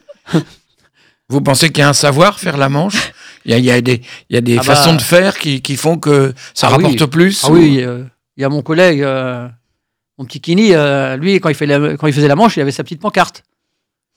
[1.29, 3.12] Vous pensez qu'il y a un savoir faire la manche?
[3.44, 5.00] Il y a, il y a des, il y a des Ah bah- façons de
[5.00, 6.85] faire qui, qui font que ça Ah oui.
[6.85, 8.05] rapporte plus Ah oui, euh,
[8.37, 9.48] il y a mon collègue, euh,
[10.18, 12.61] mon petit Kini, euh, lui, quand il, fait la- quand il faisait la manche, il
[12.61, 13.42] avait sa petite pancarte.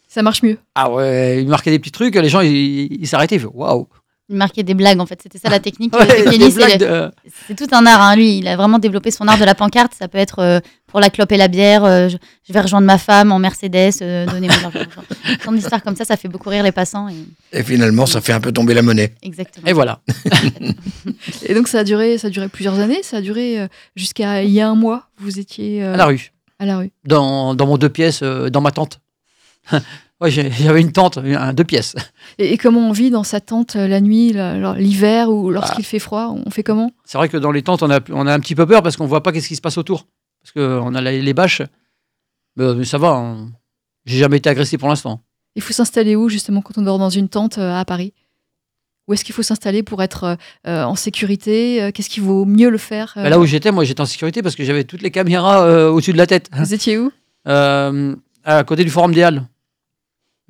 [0.07, 0.57] Ça marche mieux.
[0.75, 3.87] Ah ouais, il marquait des petits trucs, les gens, ils ils s'arrêtaient, ils faisaient waouh.
[4.29, 5.93] Il marquait des blagues en fait, c'était ça la technique.
[5.99, 7.11] Ouais, c'est de-
[7.57, 8.37] tout un art, hein, lui.
[8.37, 9.93] Il a vraiment développé son art de la pancarte.
[9.99, 11.83] Ça peut être euh, pour la clope et la bière.
[11.83, 12.15] euh, je,
[12.47, 13.91] je vais rejoindre ma femme en Mercedes.
[14.01, 14.79] euh, Donnez-moi de l'argent.
[15.43, 17.09] Tant d'histoires comme ça, ça fait beaucoup rire les passants.
[17.09, 19.13] et- Et finalement, ça fait un peu tomber la monnaie.
[19.21, 19.67] Exactement.
[19.67, 19.99] Et voilà.
[21.45, 23.03] Et donc ça a duré, ça a duré plusieurs années.
[23.03, 25.09] Ça a duré euh, jusqu'à il y a un mois.
[25.17, 26.91] Vous étiez euh, À la rue, à la rue.
[27.05, 28.99] dans, dans mon deux pièces, euh, dans ma tente.
[30.23, 31.95] Ouais, j'avais une tente, un deux pièces.
[32.39, 34.33] Et, et comment on vit dans sa tente euh, la nuit,
[34.77, 35.87] l'hiver ou lorsqu'il Ah.
[35.89, 36.91] fait froid On fait comment?
[37.05, 38.97] C'est vrai que dans les tentes, on a, on a un petit peu peur parce
[38.97, 40.07] qu'on voit pas qu'est-ce qui se passe autour.
[40.41, 41.61] Parce qu'on a les, les bâches.
[42.55, 43.51] Mais, mais ça va, on,
[44.05, 45.21] J'ai jamais été agressé pour l'instant.
[45.55, 48.13] Il faut s'installer où justement quand on dort dans une tente euh, à Paris?
[49.07, 51.91] Où est-ce qu'il faut s'installer pour être euh, en sécurité?
[51.93, 54.41] Qu'est-ce qu'il vaut mieux le faire euh, Bah, là où j'étais, moi, j'étais en sécurité
[54.41, 56.49] parce que j'avais toutes les caméras euh, au-dessus de la tête.
[56.53, 57.11] Vous étiez où?
[57.45, 59.43] À côté du Forum des Halles.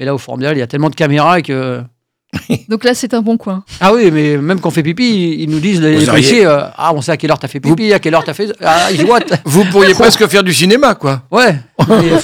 [0.04, 1.82] Mais là, au Halles, il y a tellement de caméras que.
[2.68, 3.64] Donc là, c'est un bon coin.
[3.80, 6.66] Ah oui, mais même quand on fait pipi, ils nous disent, les, Vous auriez- euh,
[6.76, 8.52] ah, on sait à quelle heure t'as fait pipi, à quelle heure t'as fait.
[8.60, 11.24] Ah, ils what Vous pourriez presque faire du cinéma, quoi.
[11.32, 11.56] Ouais.
[11.88, 12.20] Mais, euh,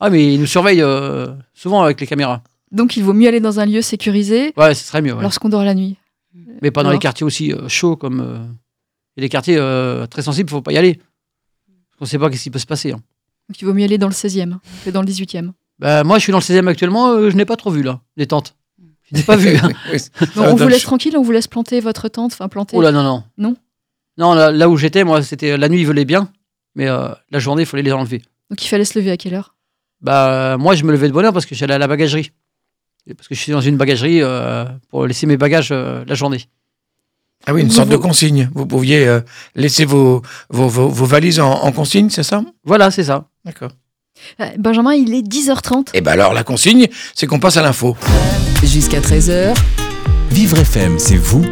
[0.00, 2.42] ah, mais ils nous surveillent euh, souvent avec les caméras.
[2.70, 5.14] Donc il vaut mieux aller dans un lieu sécurisé Ouais, ce serait mieux.
[5.14, 5.22] ouais.
[5.22, 5.96] lorsqu'on dort la nuit.
[6.60, 8.20] Mais pas dans Alors les quartiers aussi euh, chauds comme.
[8.20, 8.44] euh,
[9.16, 10.96] et les quartiers euh, très sensibles, faut pas y aller.
[10.96, 12.92] Parce qu'on sait pas qu'est-ce qui peut se passer.
[12.92, 13.00] hein.
[13.48, 15.52] Donc il vaut mieux aller dans le 16e que dans le 18e.
[15.78, 18.00] Bah, moi, je suis dans le 16e actuellement, euh, je n'ai pas trop vu là,
[18.16, 18.56] les tentes.
[19.10, 19.56] Je n'ai pas vu.
[19.56, 19.70] hein.
[19.92, 19.98] Oui,
[20.36, 22.76] on vous laisse tranquille, on vous laisse planter votre tente, enfin planter.
[22.76, 23.24] Oh là, non, non.
[23.38, 23.56] Non?
[24.18, 26.30] Non, là, là où j'étais, moi, c'était la nuit, ils volaient bien.
[26.74, 28.22] Mais euh, la journée, il fallait les enlever.
[28.50, 29.54] Donc il fallait se lever à quelle heure?
[30.00, 32.32] Bah, moi, je me levais de bonne heure parce que j'allais à la bagagerie.
[33.06, 36.14] Et Parce que je suis dans une bagagerie euh, pour laisser mes bagages euh, la
[36.14, 36.44] journée.
[37.46, 38.50] Ah oui, une Vous- sorte de consigne.
[38.54, 39.20] Vous pouviez euh,
[39.54, 42.42] laisser vos, vos, vos- vos valises en, en consigne, c'est ça?
[42.64, 43.28] Voilà, c'est ça.
[43.44, 43.70] D'accord.
[44.40, 45.88] Euh, Benjamin, il est 10h30.
[45.94, 47.96] Et ben alors, la consigne, c'est qu'on passe à l'info.
[48.62, 49.54] Jusqu'à 13h,
[50.30, 51.44] Vivre FM, c'est vous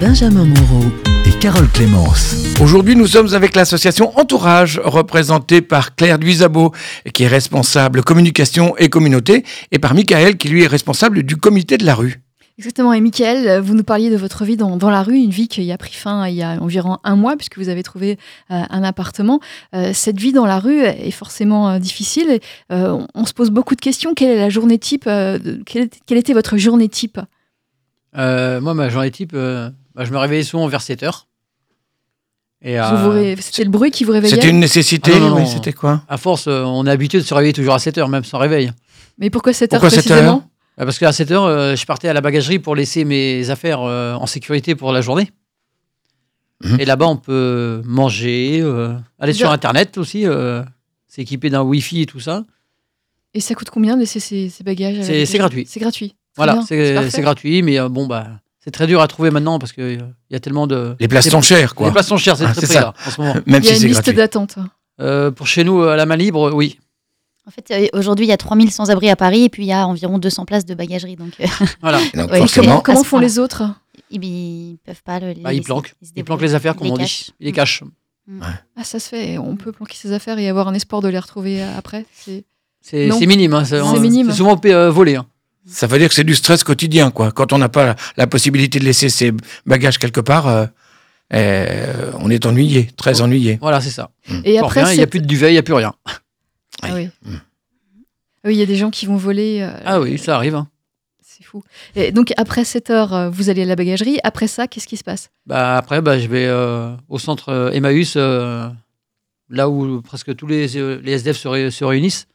[0.00, 0.84] Benjamin Moreau.
[1.24, 2.34] et Carole Clémence.
[2.60, 6.72] Aujourd'hui, nous sommes avec l'association Entourage, représentée par Claire Duisabo,
[7.14, 11.78] qui est responsable communication et communauté, et par Michael, qui lui est responsable du comité
[11.78, 12.20] de la rue.
[12.58, 12.92] Exactement.
[12.94, 15.46] Et Mickaël, euh, vous nous parliez de votre vie dans, dans la rue, une vie
[15.46, 18.18] qui a pris fin il y a environ un mois, puisque vous avez trouvé
[18.50, 19.40] euh, un appartement.
[19.74, 22.30] Euh, cette vie dans la rue est forcément euh, difficile.
[22.30, 22.40] Et,
[22.72, 24.14] euh, on, on se pose beaucoup de questions.
[24.14, 27.20] Quelle est la journée type euh, quelle, était- quelle était votre journée type?
[28.16, 31.26] Euh, moi, ma journée type, euh, bah, je me réveillais souvent vers 7 heures.
[32.62, 34.34] Et Vous vous ré- C'était le bruit qui vous réveillait?
[34.34, 35.44] C'était une nécessité Ah non, non.
[35.46, 36.02] C'était quoi?
[36.08, 38.38] À force, euh, on est habitué de se réveiller toujours à 7 heures, même sans
[38.38, 38.72] réveil.
[39.18, 40.36] Mais pourquoi 7 heures Pourquoi 7 précisément?
[40.38, 40.42] heures
[40.76, 44.14] Parce qu'à 7 heures, euh, je partais à la bagagerie pour laisser mes affaires euh,
[44.14, 45.30] en sécurité pour la journée.
[46.64, 46.80] Mhm.
[46.80, 49.50] Et là-bas, on peut manger, euh, aller sur.
[49.50, 50.62] Internet aussi, euh,
[51.08, 52.44] s'équiper d'un Wi-Fi et tout ça.
[53.34, 55.66] Et ça coûte combien de laisser ces, ces bagages C'est- gratuit.
[55.68, 56.14] C'est gratuit.
[56.36, 58.26] Voilà, c'est gratuit, mais euh, bon, bah,
[58.60, 60.94] c'est très dur à trouver maintenant parce qu'il y a tellement de.
[61.00, 61.86] Les places sont chères, quoi.
[61.88, 62.80] Les places sont chères, c'est Ah, très c'est prix ça.
[62.80, 63.34] là, en ce moment.
[63.46, 64.56] Même Il y a si une liste d'attente.
[65.00, 66.78] Euh, pour chez nous, à la main libre, oui.
[67.46, 69.72] En fait, euh, aujourd'hui, il y a 3000 sans-abri à Paris et puis il y
[69.72, 71.14] a environ 200 places de bagagerie.
[71.16, 71.46] Donc, euh,
[71.80, 72.00] Voilà.
[72.12, 73.62] Et donc, Ouais, forcément, Comment, ce font les autres
[74.10, 75.28] ils, ils peuvent pas le.
[75.32, 75.64] les Bah, ils laisser.
[75.66, 75.94] planquent.
[76.16, 77.28] Ils planquent les affaires, comme on dit.
[77.40, 77.82] Ils les cachent.
[78.76, 79.38] Ah, ça se fait.
[79.38, 82.04] On peut planquer ses affaires et avoir un espoir de les retrouver après.
[82.16, 82.44] C'est
[83.26, 83.54] minime.
[83.54, 84.30] hein, C'est minime.
[84.30, 85.16] C'est souvent euh, volé.
[85.16, 85.26] hein.
[85.66, 87.30] ça veut dire que c'est du stress quotidien, quoi.
[87.32, 89.32] Quand on n'a pas la, la possibilité de laisser ses
[89.64, 90.66] bagages quelque part, euh,
[91.32, 93.58] euh, on est ennuyé, très ennuyé.
[93.60, 94.10] Voilà, c'est ça.
[94.44, 95.92] Et Pour après, il n'y a plus de duvet, il n'y a plus rien.
[96.82, 97.08] Ah oui.
[97.26, 97.30] Ah
[98.44, 99.60] Oui, il y a des gens qui vont voler.
[99.62, 100.54] euh, Ah oui, ça arrive.
[100.54, 100.68] hein.
[101.22, 101.62] C'est fou.
[101.96, 104.18] Et donc, après 7 heures, euh, vous allez à la bagagerie.
[104.24, 105.30] Après ça, qu'est-ce qui se passe?
[105.46, 108.68] Bah, après, bah, je vais euh, au centre Emmaüs, euh,
[109.50, 112.26] là où presque tous les, les SDF se, ré- se réunissent.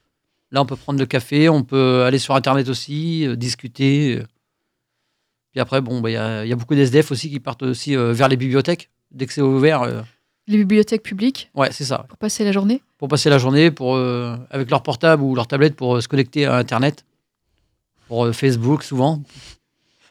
[0.51, 4.21] Là, on peut prendre le café, on peut aller sur Internet aussi, discuter.
[5.51, 7.63] Puis après, bon, bah, il y, a, il y a beaucoup d'SDF aussi qui partent
[7.63, 8.89] aussi vers les bibliothèques.
[9.11, 10.03] Dès que c'est ouvert,
[10.51, 12.05] Les bibliothèques publiques ouais, c'est ça.
[12.09, 15.47] pour passer la journée Pour passer la journée, pour, euh, avec leur portable ou leur
[15.47, 17.05] tablette pour euh, se connecter à Internet.
[18.09, 19.23] Pour euh, Facebook, souvent.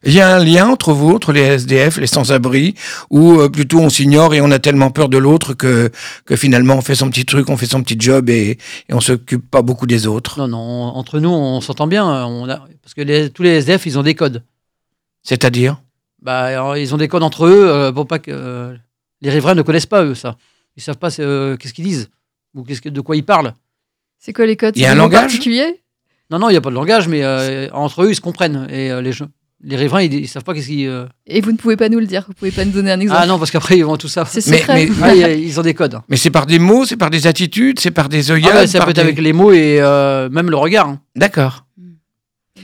[0.02, 2.74] Il y a un lien entre vous, entre les SDF, les sans-abri,
[3.10, 5.90] ou euh, plutôt on s'ignore et on a tellement peur de l'autre que,
[6.24, 8.56] que finalement on fait son petit truc, on fait son petit job et,
[8.88, 10.38] et on s'occupe pas beaucoup des autres.
[10.38, 12.06] Non, non, entre nous, on s'entend bien.
[12.26, 14.42] On a, parce que les- tous les SDF, ils ont des codes.
[15.22, 15.82] C'est-à-dire?
[16.22, 18.74] Bah, alors, ils ont des codes entre eux euh, pour pas que euh,
[19.22, 20.36] les riverains ne connaissent pas eux ça.
[20.76, 22.08] Ils savent pas euh, qu'est-ce qu'ils disent
[22.54, 23.54] ou que, de quoi ils parlent.
[24.18, 24.76] C'est quoi les codes?
[24.76, 25.22] Il y a C'est un langage?
[25.22, 25.80] particulier?
[26.30, 28.66] Non, non, il n'y a pas de langage, mais euh, entre eux, ils se comprennent.
[28.70, 29.28] Et euh, les, gens-
[29.62, 30.86] les riverains, ils, ils savent pas qu'est-ce qu'ils.
[30.88, 32.24] euh, Et vous ne pouvez pas nous le dire.
[32.28, 33.20] Vous pouvez pas nous donner un exemple.
[33.22, 34.24] Ah non, parce qu'après, ils vont tout ça.
[34.24, 34.86] C'est Mais- secret.
[34.86, 35.98] mais- Ah, ils, ils ont des codes.
[36.08, 38.66] Mais c'est par des mots, c'est par des attitudes, c'est par des Ah œillades ouais,
[38.66, 40.88] ça par peut être des- avec les mots et euh, même le regard.
[40.88, 41.00] hein.
[41.16, 41.66] D'accord.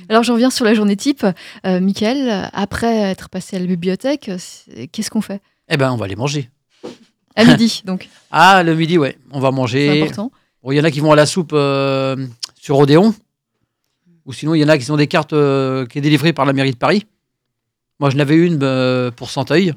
[0.09, 1.27] Alors, je reviens sur la journée type.
[1.66, 4.31] Euh, Michael, après être passé à la bibliothèque,
[4.92, 5.40] qu'est-ce qu'on fait?
[5.68, 6.50] Eh ben, on va aller manger.
[7.35, 8.09] À midi, donc.
[8.31, 9.18] Ah, le midi, ouais.
[9.33, 10.00] On va C'est manger.
[10.02, 10.33] important.
[10.62, 12.16] Bon, Il y en a qui vont à la soupe euh,
[12.61, 13.14] sur Odéon.
[14.24, 16.44] Ou sinon, il y en a qui ont des cartes euh, qui est délivrées par
[16.46, 17.07] la mairie de Paris.
[18.00, 19.72] Moi, je n'avais une euh, pour Santeuil.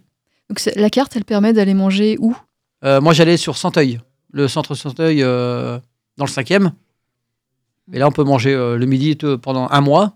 [0.50, 2.36] Donc, c'est- la carte, elle permet d'aller manger où?
[2.82, 4.00] Moi, j'allais sur Santeuil,
[4.32, 5.82] le centre Santeuil dans
[6.26, 6.72] le 5e.
[7.92, 10.16] Et là, on peut manger le midi pendant un mois.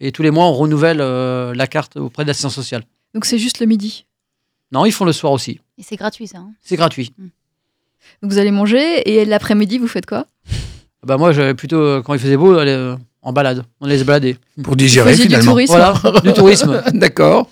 [0.00, 2.84] Et tous les mois, on renouvelle la carte auprès de l'assistance sociale.
[3.14, 4.05] Donc, c'est juste le midi.
[4.72, 5.60] Non, ils font le soir aussi.
[5.78, 6.38] Et c'est gratuit, ça.
[6.38, 6.50] hein.
[6.62, 7.12] C'est gratuit.
[8.22, 10.26] Donc, vous allez manger et l'après-midi, vous faites quoi?
[11.04, 13.64] Bah moi, j'avais plutôt, euh, quand il faisait beau, aller euh, en balade.
[13.80, 14.36] On allait se balader.
[14.62, 15.52] Pour digérer Vous faisiez du finalement.
[15.52, 15.72] tourisme.
[15.74, 16.82] Voilà, du tourisme.
[16.94, 17.48] D'accord.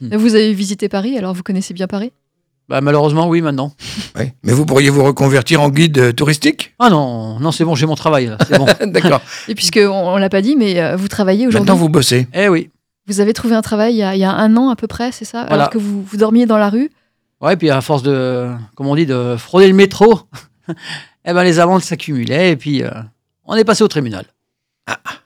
[0.00, 2.12] Vous avez visité Paris, alors vous connaissez bien Paris?
[2.68, 3.72] Bah malheureusement, oui, maintenant.
[4.18, 4.26] Oui.
[4.44, 6.74] Mais vous pourriez vous reconvertir en guide euh, touristique?
[6.78, 8.66] Ah non, non, c'est bon, j'ai mon travail, là, c'est bon.
[8.92, 9.20] D'accord.
[9.48, 11.60] Et puisque on, on l'a pas dit, mais euh, vous travaillez aujourd'hui?
[11.70, 12.28] Maintenant, vous bossez.
[12.34, 12.70] eh oui.
[13.08, 14.86] Vous avez trouvé un travail il y a, il y a un an à peu
[14.86, 15.40] près, c'est ça?
[15.48, 15.54] Voilà.
[15.54, 16.90] Alors que vous, vous dormiez dans la rue?
[17.40, 20.20] Ouais, puis à force de, comme on dit, de frauder le métro,
[21.24, 22.90] eh ben les amendes s'accumulaient et puis euh,
[23.44, 24.24] on est passé au tribunal.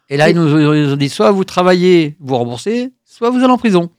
[0.09, 3.47] Et là, ils nous, ils ont dit soit vous travaillez, vous remboursez, soit vous allez
[3.53, 3.91] en prison.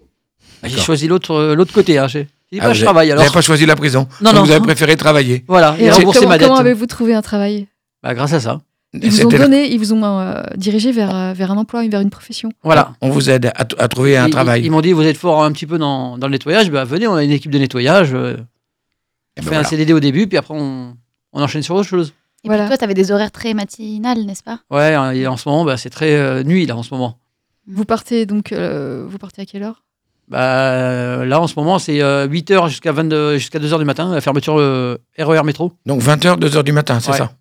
[0.62, 1.98] Bah, J'ai choisi l'autre euh, l'autre côté.
[1.98, 2.08] Hein.
[2.08, 3.24] J'ai j'ai dit, Ah, bah, vous je travaille Vous alors.
[3.24, 4.08] n'avez pas choisi la prison.
[4.22, 4.44] Non, non.
[4.44, 5.44] Vous avez préféré travailler.
[5.48, 6.48] Voilà, et alors, rembourser comment, ma dette.
[6.48, 7.68] comment avez-vous trouvé un travail?
[8.04, 8.62] Bah, grâce à ça.
[8.94, 12.02] Ils vous ont donné, ils vous ont euh, dirigé vers, euh, vers un emploi, vers
[12.02, 12.52] une profession.
[12.64, 12.94] Voilà.
[13.02, 14.62] On vous aide à, à trouver un Ils- travail.
[14.62, 16.84] Ils, ils m'ont dit, vous êtes fort un petit peu dans, dans le nettoyage, bah,
[16.86, 18.14] venez, on a une équipe de nettoyage.
[18.14, 18.36] euh,
[19.38, 19.64] on ben fait un voilà.
[19.68, 20.96] CDD au début, puis après on,
[21.34, 22.14] on enchaîne sur autre chose.
[22.44, 22.64] Et Voilà.
[22.64, 24.60] puis toi, tu avais des horaires très matinales, n'est-ce pas?
[24.70, 27.18] Ouais, hein, et en ce moment, bah, c'est très euh, nuit là en ce moment.
[27.68, 29.84] Vous partez donc, euh, vous partez à quelle heure?
[30.28, 34.60] Bah, là, en ce moment, c'est 8h jusqu'à 22 jusqu'à 2h du matin, la fermeture
[34.60, 35.74] euh, RER métro.
[35.86, 37.18] Donc 20h, 2h du matin, c'est Ouais.
[37.18, 37.32] ça?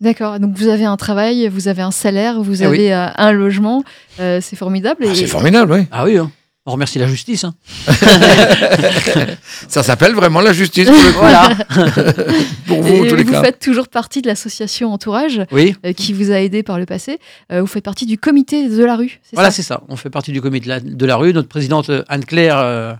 [0.00, 0.38] D'accord.
[0.38, 3.82] Donc vous avez un travail, vous avez un salaire, vous Eh avez euh, un logement.
[4.20, 5.04] euh, c'est formidable.
[5.06, 5.86] Ah, et- C'est formidable, oui.
[5.90, 6.30] Ah oui, hein.
[6.66, 7.42] on remercie la justice.
[7.44, 7.54] hein.
[9.68, 11.18] Ça s'appelle vraiment la justice pour, le coup.
[11.18, 11.50] Voilà.
[12.66, 13.42] pour vous, et tous les vous cas.
[13.42, 17.18] faites toujours partie de l'association Entourage Oui, euh, qui vous a aidé par le passé.
[17.52, 19.82] Euh, vous faites partie du comité de la rue, c'est voilà, ça c'est ça.
[19.88, 21.32] On fait partie du comité de la, de la rue.
[21.32, 22.92] Notre présidente Anne-Claire euh,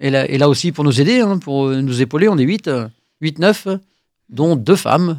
[0.00, 2.28] est, là, est là aussi pour nous aider, hein, pour nous épauler.
[2.28, 2.70] On est 8,
[3.20, 3.68] 8 9,
[4.30, 5.18] dont deux femmes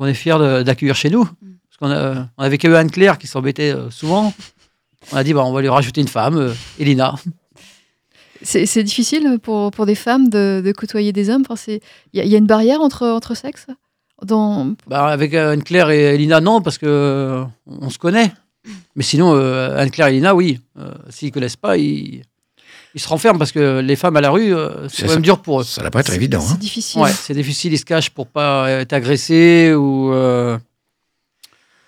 [0.00, 1.24] qu'on est fiers d'accueillir chez nous.
[1.26, 4.32] Parce qu'on a, on avait que Anne-Claire qui s'embêtait euh, souvent.
[5.12, 7.14] On a dit, bah, on va lui rajouter une femme, euh, Elina.
[8.42, 11.44] C'est difficile pour, pour des femmes de, de côtoyer des hommes?
[11.46, 11.60] Enfin,
[12.14, 13.66] Il y, a- il y a une barrière entre, entre sexes?
[14.24, 14.74] Dans...
[14.86, 18.32] Bah, avec euh, Anne-Claire et Elina, non, parce que on se connaît.
[18.96, 20.60] Mais sinon, euh, Anne-Claire et Elina, oui.
[20.78, 22.22] Euh, S'ils ne connaissent pas, ils,
[22.94, 25.40] ils se renferment parce que les femmes à la rue, euh, C'est quand même dur
[25.40, 25.64] pour eux.
[25.64, 26.40] Ça va pas être évident.
[26.40, 26.58] C'est hein.
[26.60, 27.00] difficile.
[27.02, 30.12] Ouais, c'est difficile, ils se cachent pour pas être agressés ou.
[30.12, 30.58] euh,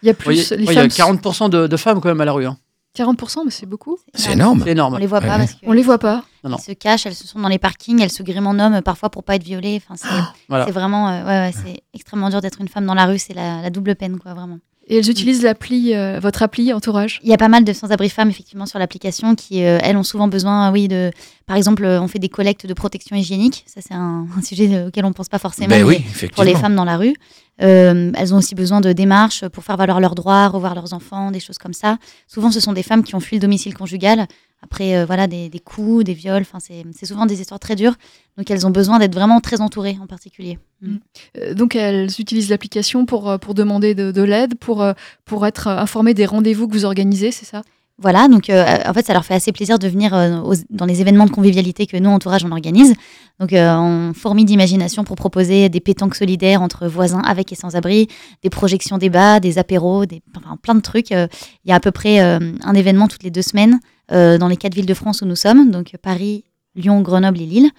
[0.02, 0.34] Il y a plus...
[0.34, 1.16] il y a- les ouais, il y a femmes...
[1.16, 2.46] 40% de, de femmes quand même à la rue.
[2.46, 2.56] hein.
[2.96, 3.98] 40%, mais c'est beaucoup.
[4.12, 4.60] C'est énorme.
[4.64, 4.94] C'est énorme.
[4.94, 5.46] On les voit pas ouais.
[5.46, 6.24] parce On les voit pas.
[6.44, 6.56] Non, non.
[6.58, 9.08] qu'elles se cachent, elles se sont dans les parkings, elles se griment en homme parfois
[9.08, 9.80] pour pas être violées.
[9.82, 10.66] Enfin, c'est Voilà.
[10.66, 13.18] vraiment, euh, ouais, ouais, c'est extrêmement dur d'être une femme dans la rue.
[13.18, 14.58] C'est la, la double peine, quoi, vraiment.
[14.88, 17.20] Et elles utilisent l'appli, euh, votre appli Entourage.
[17.22, 20.02] Il y a pas mal de sans-abri femmes effectivement sur l'application qui, euh, elles, ont
[20.02, 21.12] souvent besoin, oui, de,
[21.46, 23.64] par exemple, euh, on fait des collectes de protection hygiénique.
[23.66, 25.68] Ça, c'est un, un sujet auquel on pense pas forcément.
[25.68, 27.14] Ben mais oui, pour les femmes dans la rue.
[27.62, 31.30] Euh, elles ont aussi besoin de démarches pour faire valoir leurs droits, revoir leurs enfants,
[31.30, 31.98] des choses comme ça.
[32.26, 34.26] Souvent, ce sont des femmes qui ont fui le domicile conjugal
[34.62, 36.42] après euh, voilà, des, coups, des viols.
[36.42, 37.94] Enfin, c'est souvent des histoires très dures.
[38.36, 40.58] Donc, elles ont besoin d'être vraiment très entourées en particulier.
[40.80, 40.96] Mm.
[41.38, 44.84] Euh, donc elles utilisent l'application pour, pour demander de, de l'aide, pour,
[45.24, 47.62] pour être informées des rendez-vous que vous organisez, c'est ça?
[47.98, 51.00] Voilà, donc euh, en fait, ça leur fait assez plaisir de venir euh, dans les
[51.00, 52.94] événements de convivialité que nous, entourage, on organise.
[53.38, 57.76] Donc, euh, on fourmille d'imagination pour proposer des pétanques solidaires entre voisins avec et sans
[57.76, 58.08] abri,
[58.42, 61.12] des projections débats, des apéros, des, enfin, plein de trucs.
[61.12, 61.26] Euh,
[61.64, 63.78] Il y a à peu près euh, un événement toutes les deux semaines
[64.10, 67.46] euh, dans les quatre villes de France où nous sommes, donc Paris, Lyon, Grenoble et
[67.46, 67.70] Lille.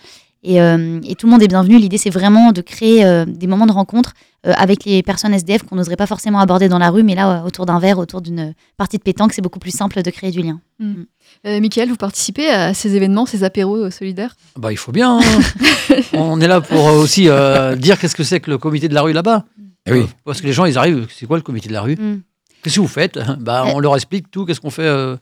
[0.44, 1.78] Et, euh, et tout le monde est bienvenu.
[1.78, 4.14] L'idée, c'est vraiment de créer euh, des moments de rencontre
[4.46, 7.40] euh, avec les personnes SDF qu'on n'oserait pas forcément aborder dans la rue, mais là,
[7.44, 10.32] euh, autour d'un verre, autour d'une partie de pétanque, c'est beaucoup plus simple de créer
[10.32, 10.60] du lien.
[10.82, 14.36] euh, Michael, vous participez à ces événements, ces apéros euh, solidaires?
[14.58, 15.20] Bah, il faut bien.
[15.20, 15.96] hein.
[16.14, 18.94] On est là pour euh, aussi euh, dire qu'est-ce que c'est que le comité de
[18.94, 19.46] la rue là-bas.
[19.86, 20.06] Eh oui.
[20.26, 21.96] Parce que les gens, ils arrivent, c'est quoi le comité de la rue?
[21.96, 22.22] Mm.
[22.64, 23.18] Qu'est-ce que vous faites?
[23.40, 23.64] Bah.
[23.74, 25.16] On leur explique tout, qu'est-ce qu'on fait euh,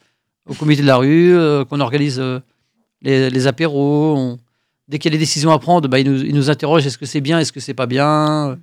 [0.49, 2.39] au comité de la rue, euh, qu'on organise euh,
[3.03, 4.15] les, les apéros.
[4.17, 4.39] on-
[4.91, 6.97] Dès qu'il y a des décisions à prendre, bah, ils, nous, ils nous interrogent est-ce
[6.97, 8.57] que c'est bien, est-ce que c'est pas bien?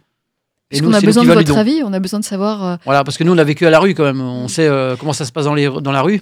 [0.71, 1.81] Et Est-ce nous, qu'on a besoin de votre avis?
[1.83, 2.63] On a besoin de savoir.
[2.63, 4.21] euh, Voilà, parce que nous, on a vécu à la rue quand même.
[4.21, 6.21] On sait euh, comment ça se passe dans, les, dans la rue.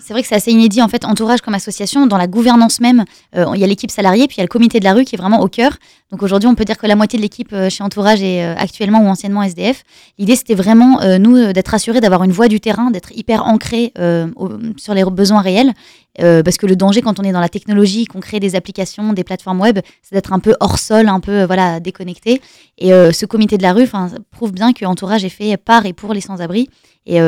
[0.00, 3.04] C'est vrai que c'est assez inédit en fait, entourage comme association, dans la gouvernance même,
[3.36, 5.04] euh, il y a l'équipe salariée, puis il y a le comité de la rue
[5.04, 5.72] qui est vraiment au cœur.
[6.10, 8.54] Donc aujourd'hui, on peut dire que la moitié de l'équipe euh, chez Entourage est euh,
[8.58, 9.82] actuellement ou anciennement SDF.
[10.18, 13.92] L'idée, c'était vraiment, euh, nous, d'être assurés d'avoir une voix du terrain, d'être hyper ancrés
[13.98, 15.72] euh, au- sur les besoins réels.
[16.20, 19.14] Euh, parce que le danger quand on est dans la technologie, qu'on crée des applications,
[19.14, 22.42] des plateformes web, c'est d'être un peu hors sol, un peu voilà déconnecté.
[22.76, 23.88] Et ce comité de la rue,
[24.30, 26.68] prouve bien que Entourage est fait par et pour les sans-abri.
[27.06, 27.18] Et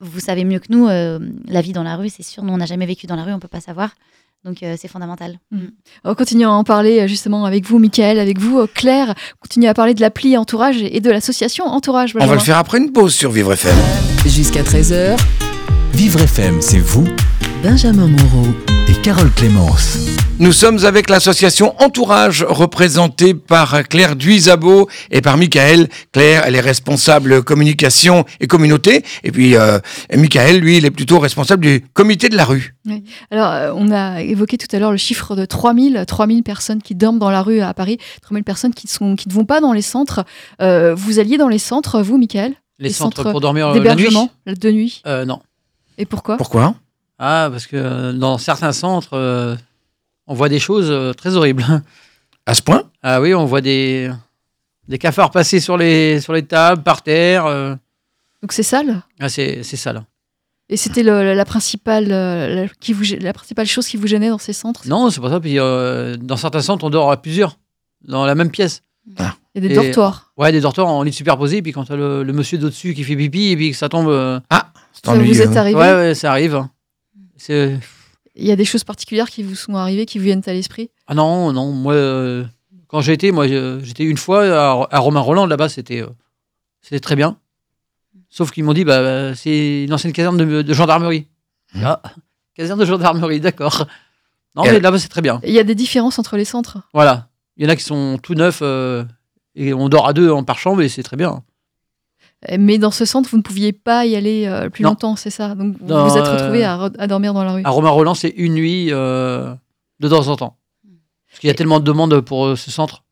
[0.00, 2.56] vous savez mieux que nous, euh, la vie dans la rue, c'est sûr, nous on
[2.56, 3.90] n'a jamais vécu dans la rue, on peut pas savoir.
[4.44, 5.38] Donc euh, c'est fondamental.
[6.02, 9.14] On continue à en parler euh, justement avec vous, Michael, avec vous, Claire.
[9.38, 12.14] Continue à parler de l'appli Entourage et de l'association Entourage.
[12.18, 13.76] On va le faire après une pause sur Vivre FM.
[14.24, 15.18] Jusqu'à 13h,
[15.94, 17.06] Vivre FM, c'est vous
[17.62, 18.46] Benjamin Moreau.
[18.88, 19.98] et Carole Clémence.
[20.38, 25.88] Nous sommes avec l'association Entourage représentée par Claire Duisabo et par Michael.
[26.12, 29.04] Claire, elle est responsable communication et communauté.
[29.22, 29.78] Et puis euh,
[30.16, 32.74] Michael, lui, il est plutôt responsable du comité de la rue.
[33.30, 36.94] Alors, euh, on a évoqué tout à l'heure le chiffre de 3000, 3000 personnes qui
[36.94, 39.74] dorment dans la rue à Paris, 3000 personnes qui, sont, qui ne vont pas dans
[39.74, 40.24] les centres.
[40.62, 42.54] Euh, vous alliez dans les centres, vous, Michael?
[42.78, 44.04] Les, Les centres, centres pour dormir euh, la nuit?
[44.04, 45.02] D'hébergement de nuit?
[45.06, 45.40] Euh, Non.
[46.00, 46.36] Et pourquoi?
[46.38, 46.74] Pourquoi?
[47.18, 49.54] Ah, parce que euh, dans certains centres, euh,
[50.26, 51.64] on voit des choses euh, très horribles.
[52.46, 52.84] À ce point?
[53.02, 54.10] Ah oui, on voit des,
[54.88, 57.44] des cafards passer sur les, sur les tables, par terre.
[57.46, 57.76] euh.
[58.42, 59.02] Donc c'est sale?
[59.20, 60.04] Ah, c'est c'est ça, là.
[60.70, 64.06] Et c'était le- la, principale, euh, la, qui vous, gê- la principale chose qui vous
[64.06, 64.88] gênait dans ces centres?
[64.88, 65.38] Non, c'est pas ça.
[65.38, 67.58] Puis euh, dans certains centres, on dort à plusieurs,
[68.02, 68.82] dans la même pièce.
[69.06, 69.14] Il
[69.54, 70.32] y a des Et- dortoirs.
[70.36, 73.16] Ouais, des dortoirs en lit superposé, puis quand t'as le, le monsieur d'au-dessus qui fait
[73.16, 74.08] pipi, et puis que ça tombe.
[74.08, 74.38] euh,
[74.92, 75.56] C'est Ça vous ennuyeux, est hein.
[75.56, 76.64] arrivé Ouais, ouais, ça arrive.
[77.36, 77.78] C'est.
[78.36, 80.90] Il y a des choses particulières qui vous sont arrivées, qui vous viennent à l'esprit?
[81.06, 82.44] Ah non, non, moi, euh,
[82.86, 86.06] quand j'ai été, moi, j'étais une fois à, à Romain-Roland, là-bas, c'était euh,
[86.80, 87.36] c'était très bien.
[88.28, 91.26] Sauf qu'ils m'ont dit, bah, bah, c'est une ancienne caserne de, de gendarmerie.
[91.74, 91.82] Mmh.
[91.84, 92.00] Ah,
[92.54, 93.86] caserne de gendarmerie, d'accord.
[94.54, 95.40] Non, Et mais là-bas, c'est très bien.
[95.44, 96.78] Il y a des différences entre les centres?
[96.94, 97.28] Voilà.
[97.60, 99.04] Il y en a qui sont tout neufs, euh,
[99.54, 101.42] et on dort à deux en par chambre, et c'est très bien.
[102.58, 104.90] Mais dans ce centre, vous ne pouviez pas y aller euh, plus Non.
[104.90, 105.54] longtemps, c'est ça?
[105.54, 107.62] Donc vous Dans, vous êtes retrouvé euh, à, re- à dormir dans la rue.
[107.64, 109.54] À Romain-Roland, c'est une nuit euh,
[110.00, 110.56] de temps en temps.
[111.28, 113.04] Parce qu'il y a tellement de demandes pour ce centre.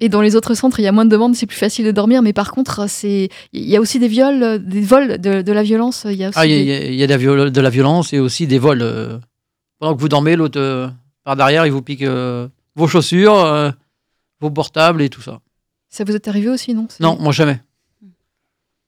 [0.00, 1.90] Et dans les autres centres, il y a moins de demandes, c'est plus facile de
[1.90, 2.22] dormir.
[2.22, 5.64] Mais par contre, c'est il y a aussi des viols, des vols, de, de la
[5.64, 6.06] violence.
[6.08, 7.70] Il y a aussi Ah, il y, a- des- y de la, viol- de la
[7.70, 9.20] violence et aussi des vols.
[9.80, 10.88] pendant que vous dormez, l'autre euh,
[11.24, 13.70] par derrière, il vous pique euh, vos chaussures, euh,
[14.40, 15.40] vos portables et tout ça.
[15.88, 16.86] Ça vous est arrivé aussi, non?
[17.00, 17.60] Non, moi jamais.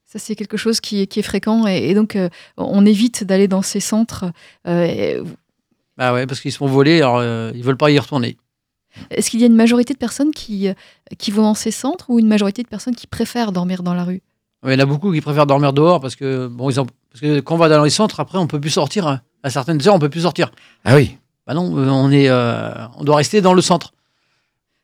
[0.05, 1.65] Ça, c'est quelque chose qui, est- qui est fréquent.
[1.67, 4.25] Et, et donc, euh, on évite d'aller dans ces centres.
[4.67, 5.21] Euh, et-
[5.97, 8.37] Bah ouais, parce qu'ils se font voler, alors euh, ils veulent pas y retourner.
[9.09, 10.73] Est-ce qu'il y a une majorité de personnes qui, euh,
[11.17, 14.03] qui vont dans ces centres ou une majorité de personnes qui préfèrent dormir dans la
[14.03, 14.21] rue?
[14.65, 17.21] Il y en a beaucoup qui préfèrent dormir dehors parce que bon, ils ont- parce
[17.21, 19.07] que quand on va dans les centres, après, on peut plus sortir.
[19.07, 19.21] hein.
[19.43, 20.51] À certaines heures, on peut plus sortir.
[20.83, 21.17] Ah oui.
[21.47, 23.93] Bah non, euh, on est, euh, on doit rester dans le centre.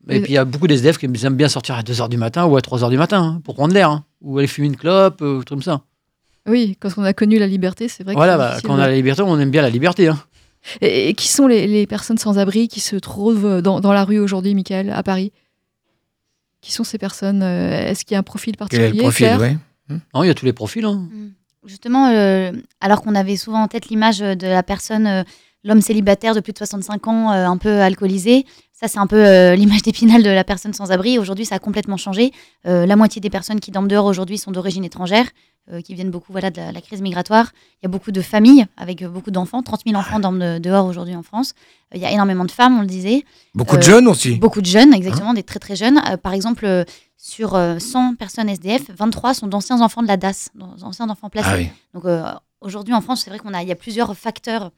[0.10, 2.46] Et puis il y a beaucoup d'SDF qui aiment bien sortir à 2h du matin
[2.46, 5.22] ou à 3h du matin hein, pour prendre l'air, hein, ou aller fumer une clope,
[5.22, 5.82] euh, ou truc comme ça.
[6.48, 8.80] Oui, quand on a connu la liberté, c'est vrai que Voilà, c'est bah, quand on
[8.80, 10.08] a la liberté, on aime bien la liberté.
[10.08, 10.18] hein.
[10.82, 14.06] Et, et qui sont les, les personnes sans abri qui se trouvent dans, dans la
[14.06, 15.32] rue aujourd'hui, Michael, à Paris?
[16.62, 19.04] Qui sont ces personnes euh, Est-ce qu'il y a un profil Quel est particulier le
[19.04, 19.58] profil ouais.
[20.14, 20.84] Non, il y a tous les profils.
[20.86, 21.08] hein.
[21.12, 21.28] Mm.
[21.66, 25.24] Justement, euh, alors qu'on avait souvent en tête l'image de la personne, euh,
[25.68, 29.24] l'homme célibataire de plus de 65 ans, euh, un peu alcoolisé, ça c'est un peu
[29.24, 31.20] euh, l'image d'épinal de la personne sans abri.
[31.20, 32.32] Aujourd'hui, ça a complètement changé.
[32.66, 35.28] Euh, la moitié des personnes qui dorment dehors aujourd'hui sont d'origine étrangère,
[35.84, 37.52] qui viennent beaucoup voilà, de la, la crise migratoire.
[37.74, 39.62] Il y a beaucoup de familles avec beaucoup d'enfants.
[39.62, 41.56] 30 000 enfants dorment de- dehors aujourd'hui en France.
[41.94, 43.26] Il y a énormément de femmes, on le disait.
[43.54, 44.38] Beaucoup de jeunes aussi.
[44.38, 46.00] Beaucoup de jeunes, exactement, des très très jeunes.
[46.24, 46.86] Par exemple,
[47.18, 51.50] sur euh, 100 personnes SDF, 23 sont d'anciens enfants de la DAS, d'anciens enfants placés.
[51.52, 51.68] Ah oui.
[51.94, 52.06] Donc
[52.62, 54.72] aujourd'hui en France, c'est vrai qu'on a, il y a plusieurs facteurs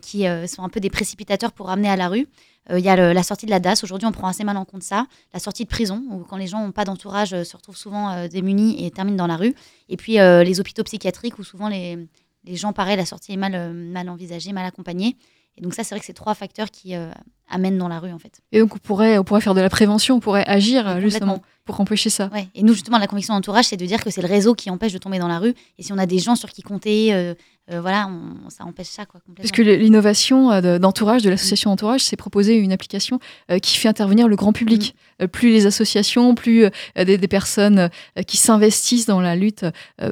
[0.00, 2.26] qui euh, sont un peu des précipitateurs pour ramener à la rue.
[2.70, 3.84] Euh, Il y a le- la sortie de la DAS.
[3.84, 5.06] Aujourd'hui, on prend assez mal en compte ça.
[5.32, 8.10] La sortie de prison, où quand les gens n'ont pas d'entourage, euh, se retrouvent souvent
[8.10, 9.54] euh, démunis et terminent dans la rue.
[9.88, 11.98] Et puis euh, les hôpitaux psychiatriques, où souvent les,
[12.44, 15.16] les gens, pareil, la sortie est mal, euh, mal envisagée, mal accompagnée.
[15.58, 17.10] Et donc ça, c'est vrai que c'est trois facteurs qui euh,
[17.48, 18.40] amènent dans la rue, en fait.
[18.52, 21.40] Et donc, on pourrait, on pourrait faire de la prévention, on pourrait agir euh, justement
[21.64, 22.28] pour empêcher ça.
[22.34, 22.48] Ouais.
[22.54, 24.92] Et nous, justement, la conviction d'entourage, c'est de dire que c'est le réseau qui empêche
[24.92, 25.54] de tomber dans la rue.
[25.78, 27.34] Et si on a des gens sur qui compter, euh,
[27.72, 29.50] euh, voilà, on- ça empêche ça, quoi, complètement.
[29.52, 33.18] Puisque l'innovation euh, de- d'entourage, de l'association Entourage, c'est proposer une application
[33.50, 34.94] euh, qui fait intervenir le grand public.
[35.20, 37.90] Euh, plus les associations, plus des, des personnes
[38.26, 39.64] qui s'investissent dans la lutte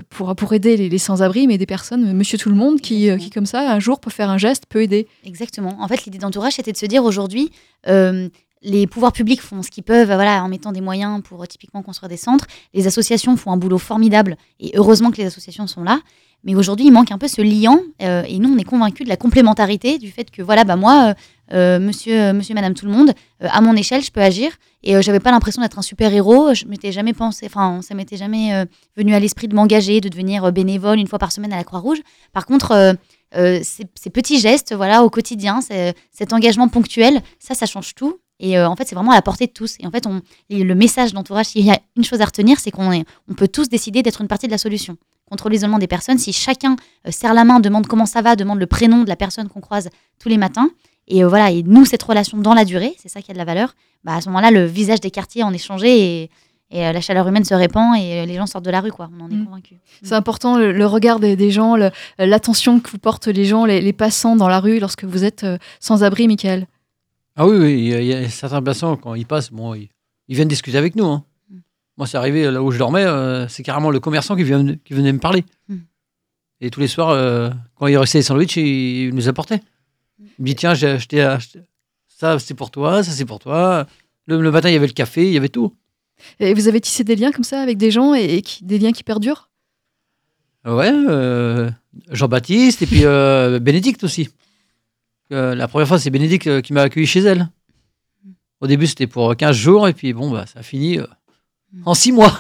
[0.08, 3.30] pour, pour aider les, les sans-abri, mais des personnes, monsieur tout le monde, qui, qui
[3.30, 5.06] comme ça, un jour peut faire un geste, peut aider.
[5.24, 5.76] Exactement.
[5.80, 7.50] En fait, l'idée d'entourage, c'était de se dire aujourd'hui,
[7.86, 8.28] euh,
[8.62, 12.08] les pouvoirs publics font ce qu'ils peuvent, voilà, en mettant des moyens pour typiquement construire
[12.08, 12.46] des centres.
[12.72, 16.00] Les associations font un boulot formidable, et heureusement que les associations sont là.
[16.44, 19.08] Mais aujourd'hui, il manque un peu ce liant, euh, et nous, on est convaincus de
[19.08, 21.14] la complémentarité, du fait que, voilà, bah moi, euh,
[21.54, 24.52] euh, monsieur, monsieur, madame, tout le monde, à mon échelle, je peux agir.
[24.82, 26.52] Et j'avais pas l'impression d'être un super-héros.
[26.52, 28.66] Je m'étais jamais pensé, enfin, ça m'était jamais
[28.98, 32.02] venu à l'esprit de m'engager, de devenir bénévole une fois par semaine à la Croix-Rouge.
[32.34, 32.94] Par contre,
[33.32, 38.18] ces, petits gestes, voilà, au quotidien, cet engagement ponctuel, ça, ça change tout.
[38.40, 39.76] Et en fait, c'est vraiment à la portée de tous.
[39.80, 42.70] Et en fait, on, le message d'entourage, s'il y a une chose à retenir, c'est
[42.70, 43.04] qu'on
[43.34, 44.98] peut tous décider d'être une partie de la solution.
[45.30, 48.58] Contre l'isolement des personnes, si chacun euh, serre la main, demande comment ça va, demande
[48.58, 50.68] le prénom de la personne qu'on croise tous les matins,
[51.08, 53.38] et euh, voilà, et nous, cette relation dans la durée, c'est ça qui a de
[53.38, 56.30] la valeur, bah, à ce moment-là, le visage des quartiers en est changé et,
[56.70, 58.92] et, euh, la chaleur humaine se répand et euh, les gens sortent de la rue,
[58.92, 59.08] quoi.
[59.18, 59.44] On en est Mm.
[59.46, 59.78] convaincus.
[60.02, 61.76] C'est important, le, le regard des, des gens,
[62.18, 65.44] l'attention que vous portent les gens, les, les passants dans la rue lorsque vous êtes
[65.44, 66.66] euh, sans abri, Michael.
[67.36, 69.74] Ah oui, oui, il y a- il y a certains passants, quand ils passent, bon,
[69.74, 69.88] ils,
[70.28, 71.06] ils viennent discuter avec nous.
[71.06, 71.24] hein.
[71.96, 74.94] Moi, c'est arrivé là où je dormais, euh, c'est carrément le commerçant qui, vient, qui
[74.94, 75.44] venait me parler.
[75.68, 75.76] Mm.
[76.60, 79.60] Et tous les soirs, euh, quand il restait des sandwichs, il, nous apportait.
[80.20, 81.60] Il me dit Tiens, j'ai acheté, acheté-
[82.08, 83.86] ça, c'est pour toi, ça, c'est pour toi.
[84.26, 85.72] Le, le matin, il y avait le café, il y avait tout.
[86.40, 88.78] Et vous avez tissé des liens comme ça avec des gens et, et qui- des
[88.78, 89.50] liens qui perdurent?
[90.64, 91.70] Ouais, euh,
[92.10, 94.30] Jean-Baptiste et puis euh, Bénédicte aussi.
[95.32, 97.50] Euh, la première fois, c'est Bénédicte euh, qui m'a accueilli chez elle.
[98.60, 101.06] Au début, c'était pour 15 jours et puis bon, bah, ça a fini euh,
[101.84, 102.32] en 6 mois.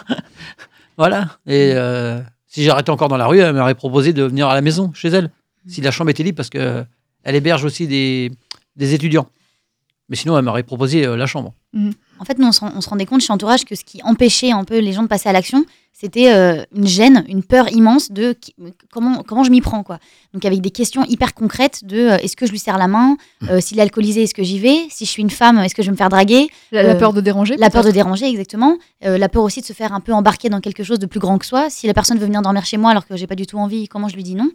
[0.96, 1.38] voilà.
[1.46, 4.60] Et euh, si j'arrêtais encore dans la rue, elle m'aurait proposé de venir à la
[4.60, 5.30] maison, chez elle,
[5.66, 6.86] si la chambre était libre, parce qu'elle
[7.24, 8.30] héberge aussi des,
[8.76, 9.28] des étudiants.
[10.08, 11.54] Mais sinon, elle m'aurait proposé euh, la chambre.
[12.18, 14.64] En fait, nous, on on se rendait compte chez Entourage que ce qui empêchait un
[14.64, 15.64] peu les gens de passer à l'action,
[16.04, 18.54] c'était euh, une gêne, une peur immense de qui-
[18.92, 19.82] comment, comment je m'y prends.
[19.82, 19.98] quoi.
[20.34, 23.16] Donc, avec des questions hyper concrètes de euh, est-ce que je lui serre la main
[23.50, 25.82] Euh, S'il est alcoolisé, est-ce que j'y vais Si je suis une femme, est-ce que
[25.82, 28.26] je vais me faire draguer La, la Euh, peur de déranger La peur de déranger,
[28.26, 28.76] exactement.
[29.04, 31.20] Euh, la peur aussi de se faire un peu embarquer dans quelque chose de plus
[31.20, 31.70] grand que soi.
[31.70, 33.88] Si la personne veut venir dormir chez moi alors que j'ai pas du tout envie,
[33.88, 34.50] comment je lui dis non?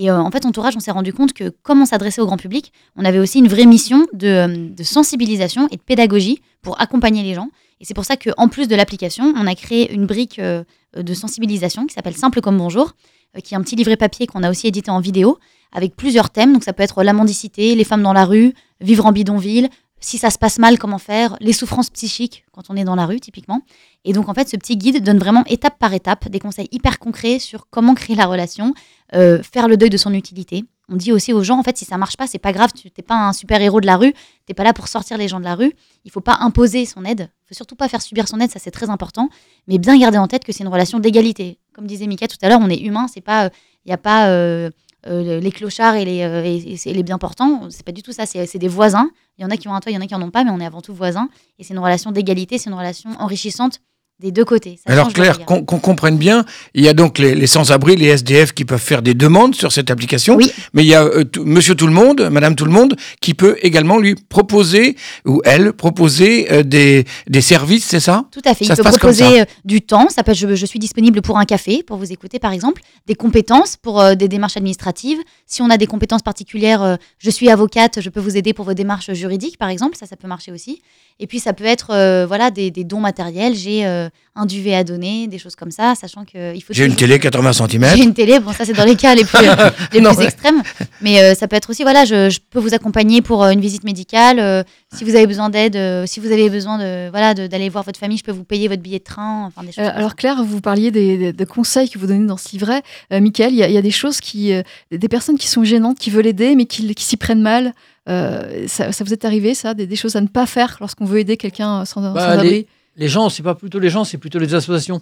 [0.00, 2.72] Et euh, en fait, Entourage, on s'est rendu compte que comment s'adresser au grand public,
[2.96, 7.34] on avait aussi une vraie mission de, de sensibilisation et de pédagogie pour accompagner les
[7.34, 7.48] gens.
[7.80, 10.62] Et c'est pour ça qu'en plus de l'application, on a créé une brique euh,
[10.96, 12.92] de sensibilisation qui s'appelle Simple comme bonjour,
[13.36, 15.38] euh, qui est un petit livret papier qu'on a aussi édité en vidéo
[15.72, 16.52] avec plusieurs thèmes.
[16.52, 19.68] Donc ça peut être la mendicité, les femmes dans la rue, vivre en bidonville,
[20.00, 23.06] si ça se passe mal, comment faire, les souffrances psychiques quand on est dans la
[23.06, 23.62] rue, typiquement.
[24.04, 26.98] Et donc, en fait, ce petit guide donne vraiment étape par étape des conseils hyper
[26.98, 28.74] concrets sur comment créer la relation,
[29.14, 30.64] euh, faire le deuil de son utilité.
[30.90, 32.88] On dit aussi aux gens, en fait, si ça marche pas, c'est pas grave, tu
[32.88, 34.14] n'es pas un super héros de la rue,
[34.46, 35.72] t'es pas là pour sortir les gens de la rue.
[36.04, 38.58] Il faut pas imposer son aide, il faut surtout pas faire subir son aide, ça
[38.58, 39.28] c'est très important,
[39.66, 41.58] mais bien garder en tête que c'est une relation d'égalité.
[41.74, 43.50] Comme disait Mika tout à l'heure, on est humain, c'est pas,
[43.84, 44.70] il n'y a pas euh,
[45.08, 48.12] euh, les clochards et les, euh, et- et les bien portants, c'est pas du tout
[48.12, 49.10] ça, c'est des voisins.
[49.38, 50.30] Il y en a qui ont un toit, il y en a qui en ont
[50.30, 51.28] pas, mais on est avant tout voisins.
[51.58, 53.80] Et c'est une relation d'égalité, c'est une relation enrichissante
[54.20, 54.80] des deux côtés.
[54.84, 55.64] Ça Alors Claire, regard.
[55.64, 56.44] qu'on comprenne bien,
[56.74, 59.70] il y a donc les, les sans-abri, les SDF qui peuvent faire des demandes sur
[59.70, 60.50] cette application, Oui.
[60.72, 63.56] mais il y a euh, Monsieur Tout le Monde, Madame Tout le Monde, qui peut
[63.62, 68.24] également lui proposer, ou elle, proposer euh, des, des services, c'est ça?
[68.32, 68.64] Tout à fait.
[68.64, 70.08] Ça il peut proposer euh, du temps.
[70.08, 72.82] Ça peut être je, je suis disponible pour un café, pour vous écouter par exemple.
[73.06, 75.18] Des compétences pour euh, des démarches administratives.
[75.46, 78.74] Si on a des compétences particulières, je suis avocate, je peux vous aider pour vos
[78.74, 79.96] démarches juridiques par exemple.
[79.96, 80.82] Ça, ça peut marcher aussi.
[81.20, 81.88] Et puis ça peut être
[82.26, 83.54] voilà des, des dons matériels.
[83.54, 86.72] J'ai un duvet à donner, des choses comme ça, sachant que il faut.
[86.72, 87.84] J'ai une télé 80 cm.
[87.96, 89.38] J'ai une télé, bon ça c'est dans les cas les plus,
[89.92, 90.24] les Non, plus ouais.
[90.26, 90.62] extrêmes,
[91.00, 93.60] mais euh, ça peut être aussi, voilà, je, je peux vous accompagner pour euh, une
[93.60, 94.62] visite médicale, euh,
[94.94, 97.84] si vous avez besoin d'aide, euh, si vous avez besoin de voilà de- d'aller voir
[97.84, 99.84] votre famille, je peux vous payer votre billet de train, enfin des choses.
[99.84, 100.14] Euh, alors.
[100.16, 102.82] Claire, vous parliez des, des- des conseils que vous donnez dans ce livret.
[103.12, 105.46] Euh, Michael, il y, a- il y a des choses qui, euh, des personnes qui
[105.48, 107.72] sont gênantes, qui veulent aider, mais qui, qui s'y prennent mal.
[108.08, 111.04] Euh, ça, ça vous est arrivé, ça, des, des choses à ne pas faire lorsqu'on
[111.04, 112.66] veut aider quelqu'un sans, sans Bah, abri
[112.98, 115.00] Les gens, c'est pas plutôt les gens, c'est plutôt les associations.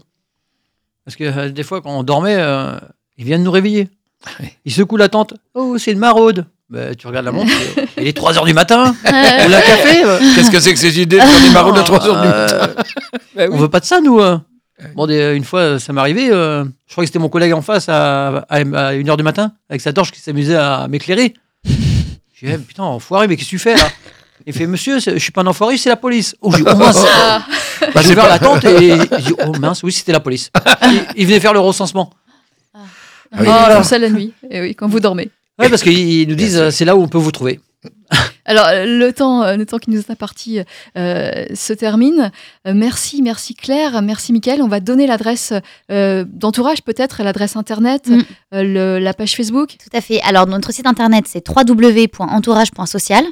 [1.05, 2.77] Parce que euh, des fois, quand on dormait, euh,
[3.19, 3.89] ils viennent nous réveiller.
[4.65, 5.35] Ils secouent la tente.
[5.55, 6.47] Oh, c'est une maraude.
[6.69, 8.95] Bah, tu regardes la montre, euh, il est 3 h du matin.
[9.05, 10.05] On l'a café.
[10.05, 10.19] euh.
[10.35, 12.83] Qu'est-ce que c'est que ces idées de faire des maraudes à 3 heures du matin
[13.37, 13.49] Bah oui.
[13.53, 14.21] On veut pas de ça, nous.
[14.21, 14.37] euh.
[14.95, 16.29] Bon, des- une fois, ça m'est arrivé.
[16.31, 19.81] euh, je crois que c'était mon collègue en face à, à, 1h du matin, avec
[19.81, 21.35] sa torche qui s'amusait à m'éclairer.
[22.35, 23.89] J'ai dit, Eh, putain, enfoiré, mais qu'est-ce que tu fais là?
[24.45, 26.35] Il fait, monsieur, c'est- je suis pas un enfoiré, c'est la police.
[26.41, 27.05] Oh, j'ai dit, mince.
[27.97, 30.51] Bah, j'ai ouvert pas- la tente et j'ai dit, oh mince, oui, c'était la police.
[30.85, 32.11] Il, il venait faire le recensement.
[32.75, 32.79] Ah
[33.33, 33.49] Oh, oui.
[33.49, 35.31] alors ça la nuit, et oui, quand vous dormez.
[35.59, 37.59] Ouais, parce qu'ils nous disent, c'est là où on peut vous trouver.
[38.45, 40.61] Alors, euh, le temps, euh, le temps qui nous est imparti
[40.97, 42.31] euh, se termine.
[42.69, 44.63] Euh, merci, merci Claire, merci Mickaël.
[44.63, 45.53] On va donner l'adresse
[45.91, 48.21] euh, d'entourage, peut-être, l'adresse internet, Mm.
[48.55, 49.71] euh, le- la page Facebook.
[49.83, 50.21] Tout à fait.
[50.23, 53.25] Alors, notre site internet, c'est www.entourage.social.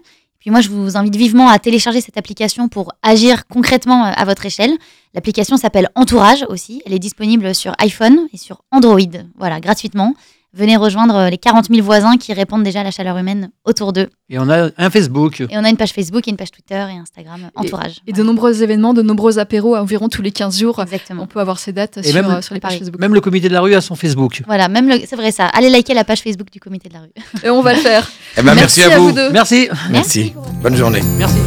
[0.44, 4.26] Puis moi, je vous invite vivement à télécharger cette application pour agir concrètement euh, à
[4.26, 4.72] votre échelle.
[5.14, 6.82] L'application s'appelle Entourage aussi.
[6.84, 8.98] Elle est disponible sur iPhone et sur Android.
[9.38, 10.12] Voilà, gratuitement.
[10.56, 13.92] Venez rejoindre euh, les 40 000 voisins qui répondent déjà à la chaleur humaine autour
[13.92, 14.08] d'eux.
[14.30, 15.40] Et on a un Facebook.
[15.40, 17.96] Et on a une page Facebook, et une page Twitter et Instagram Entourage.
[18.06, 20.80] Et de nombreux événements, de nombreux apéros, à environ tous les 15 jours.
[20.80, 21.24] Exactement.
[21.24, 22.78] On peut avoir ces dates Et sur, même- euh, sur les pages.
[22.78, 23.00] Facebook.
[23.00, 24.42] Même le comité de la rue a son Facebook.
[24.46, 25.46] Voilà, même le- c'est vrai ça.
[25.46, 27.10] Allez liker la page Facebook du comité de la rue.
[27.44, 28.08] Et on va le faire.
[28.36, 29.12] Eh ben, merci, à vous.
[29.12, 29.30] deux.
[29.32, 29.68] Merci.
[29.90, 30.32] Merci.
[30.62, 31.00] Bonne journée.
[31.18, 31.38] Merci.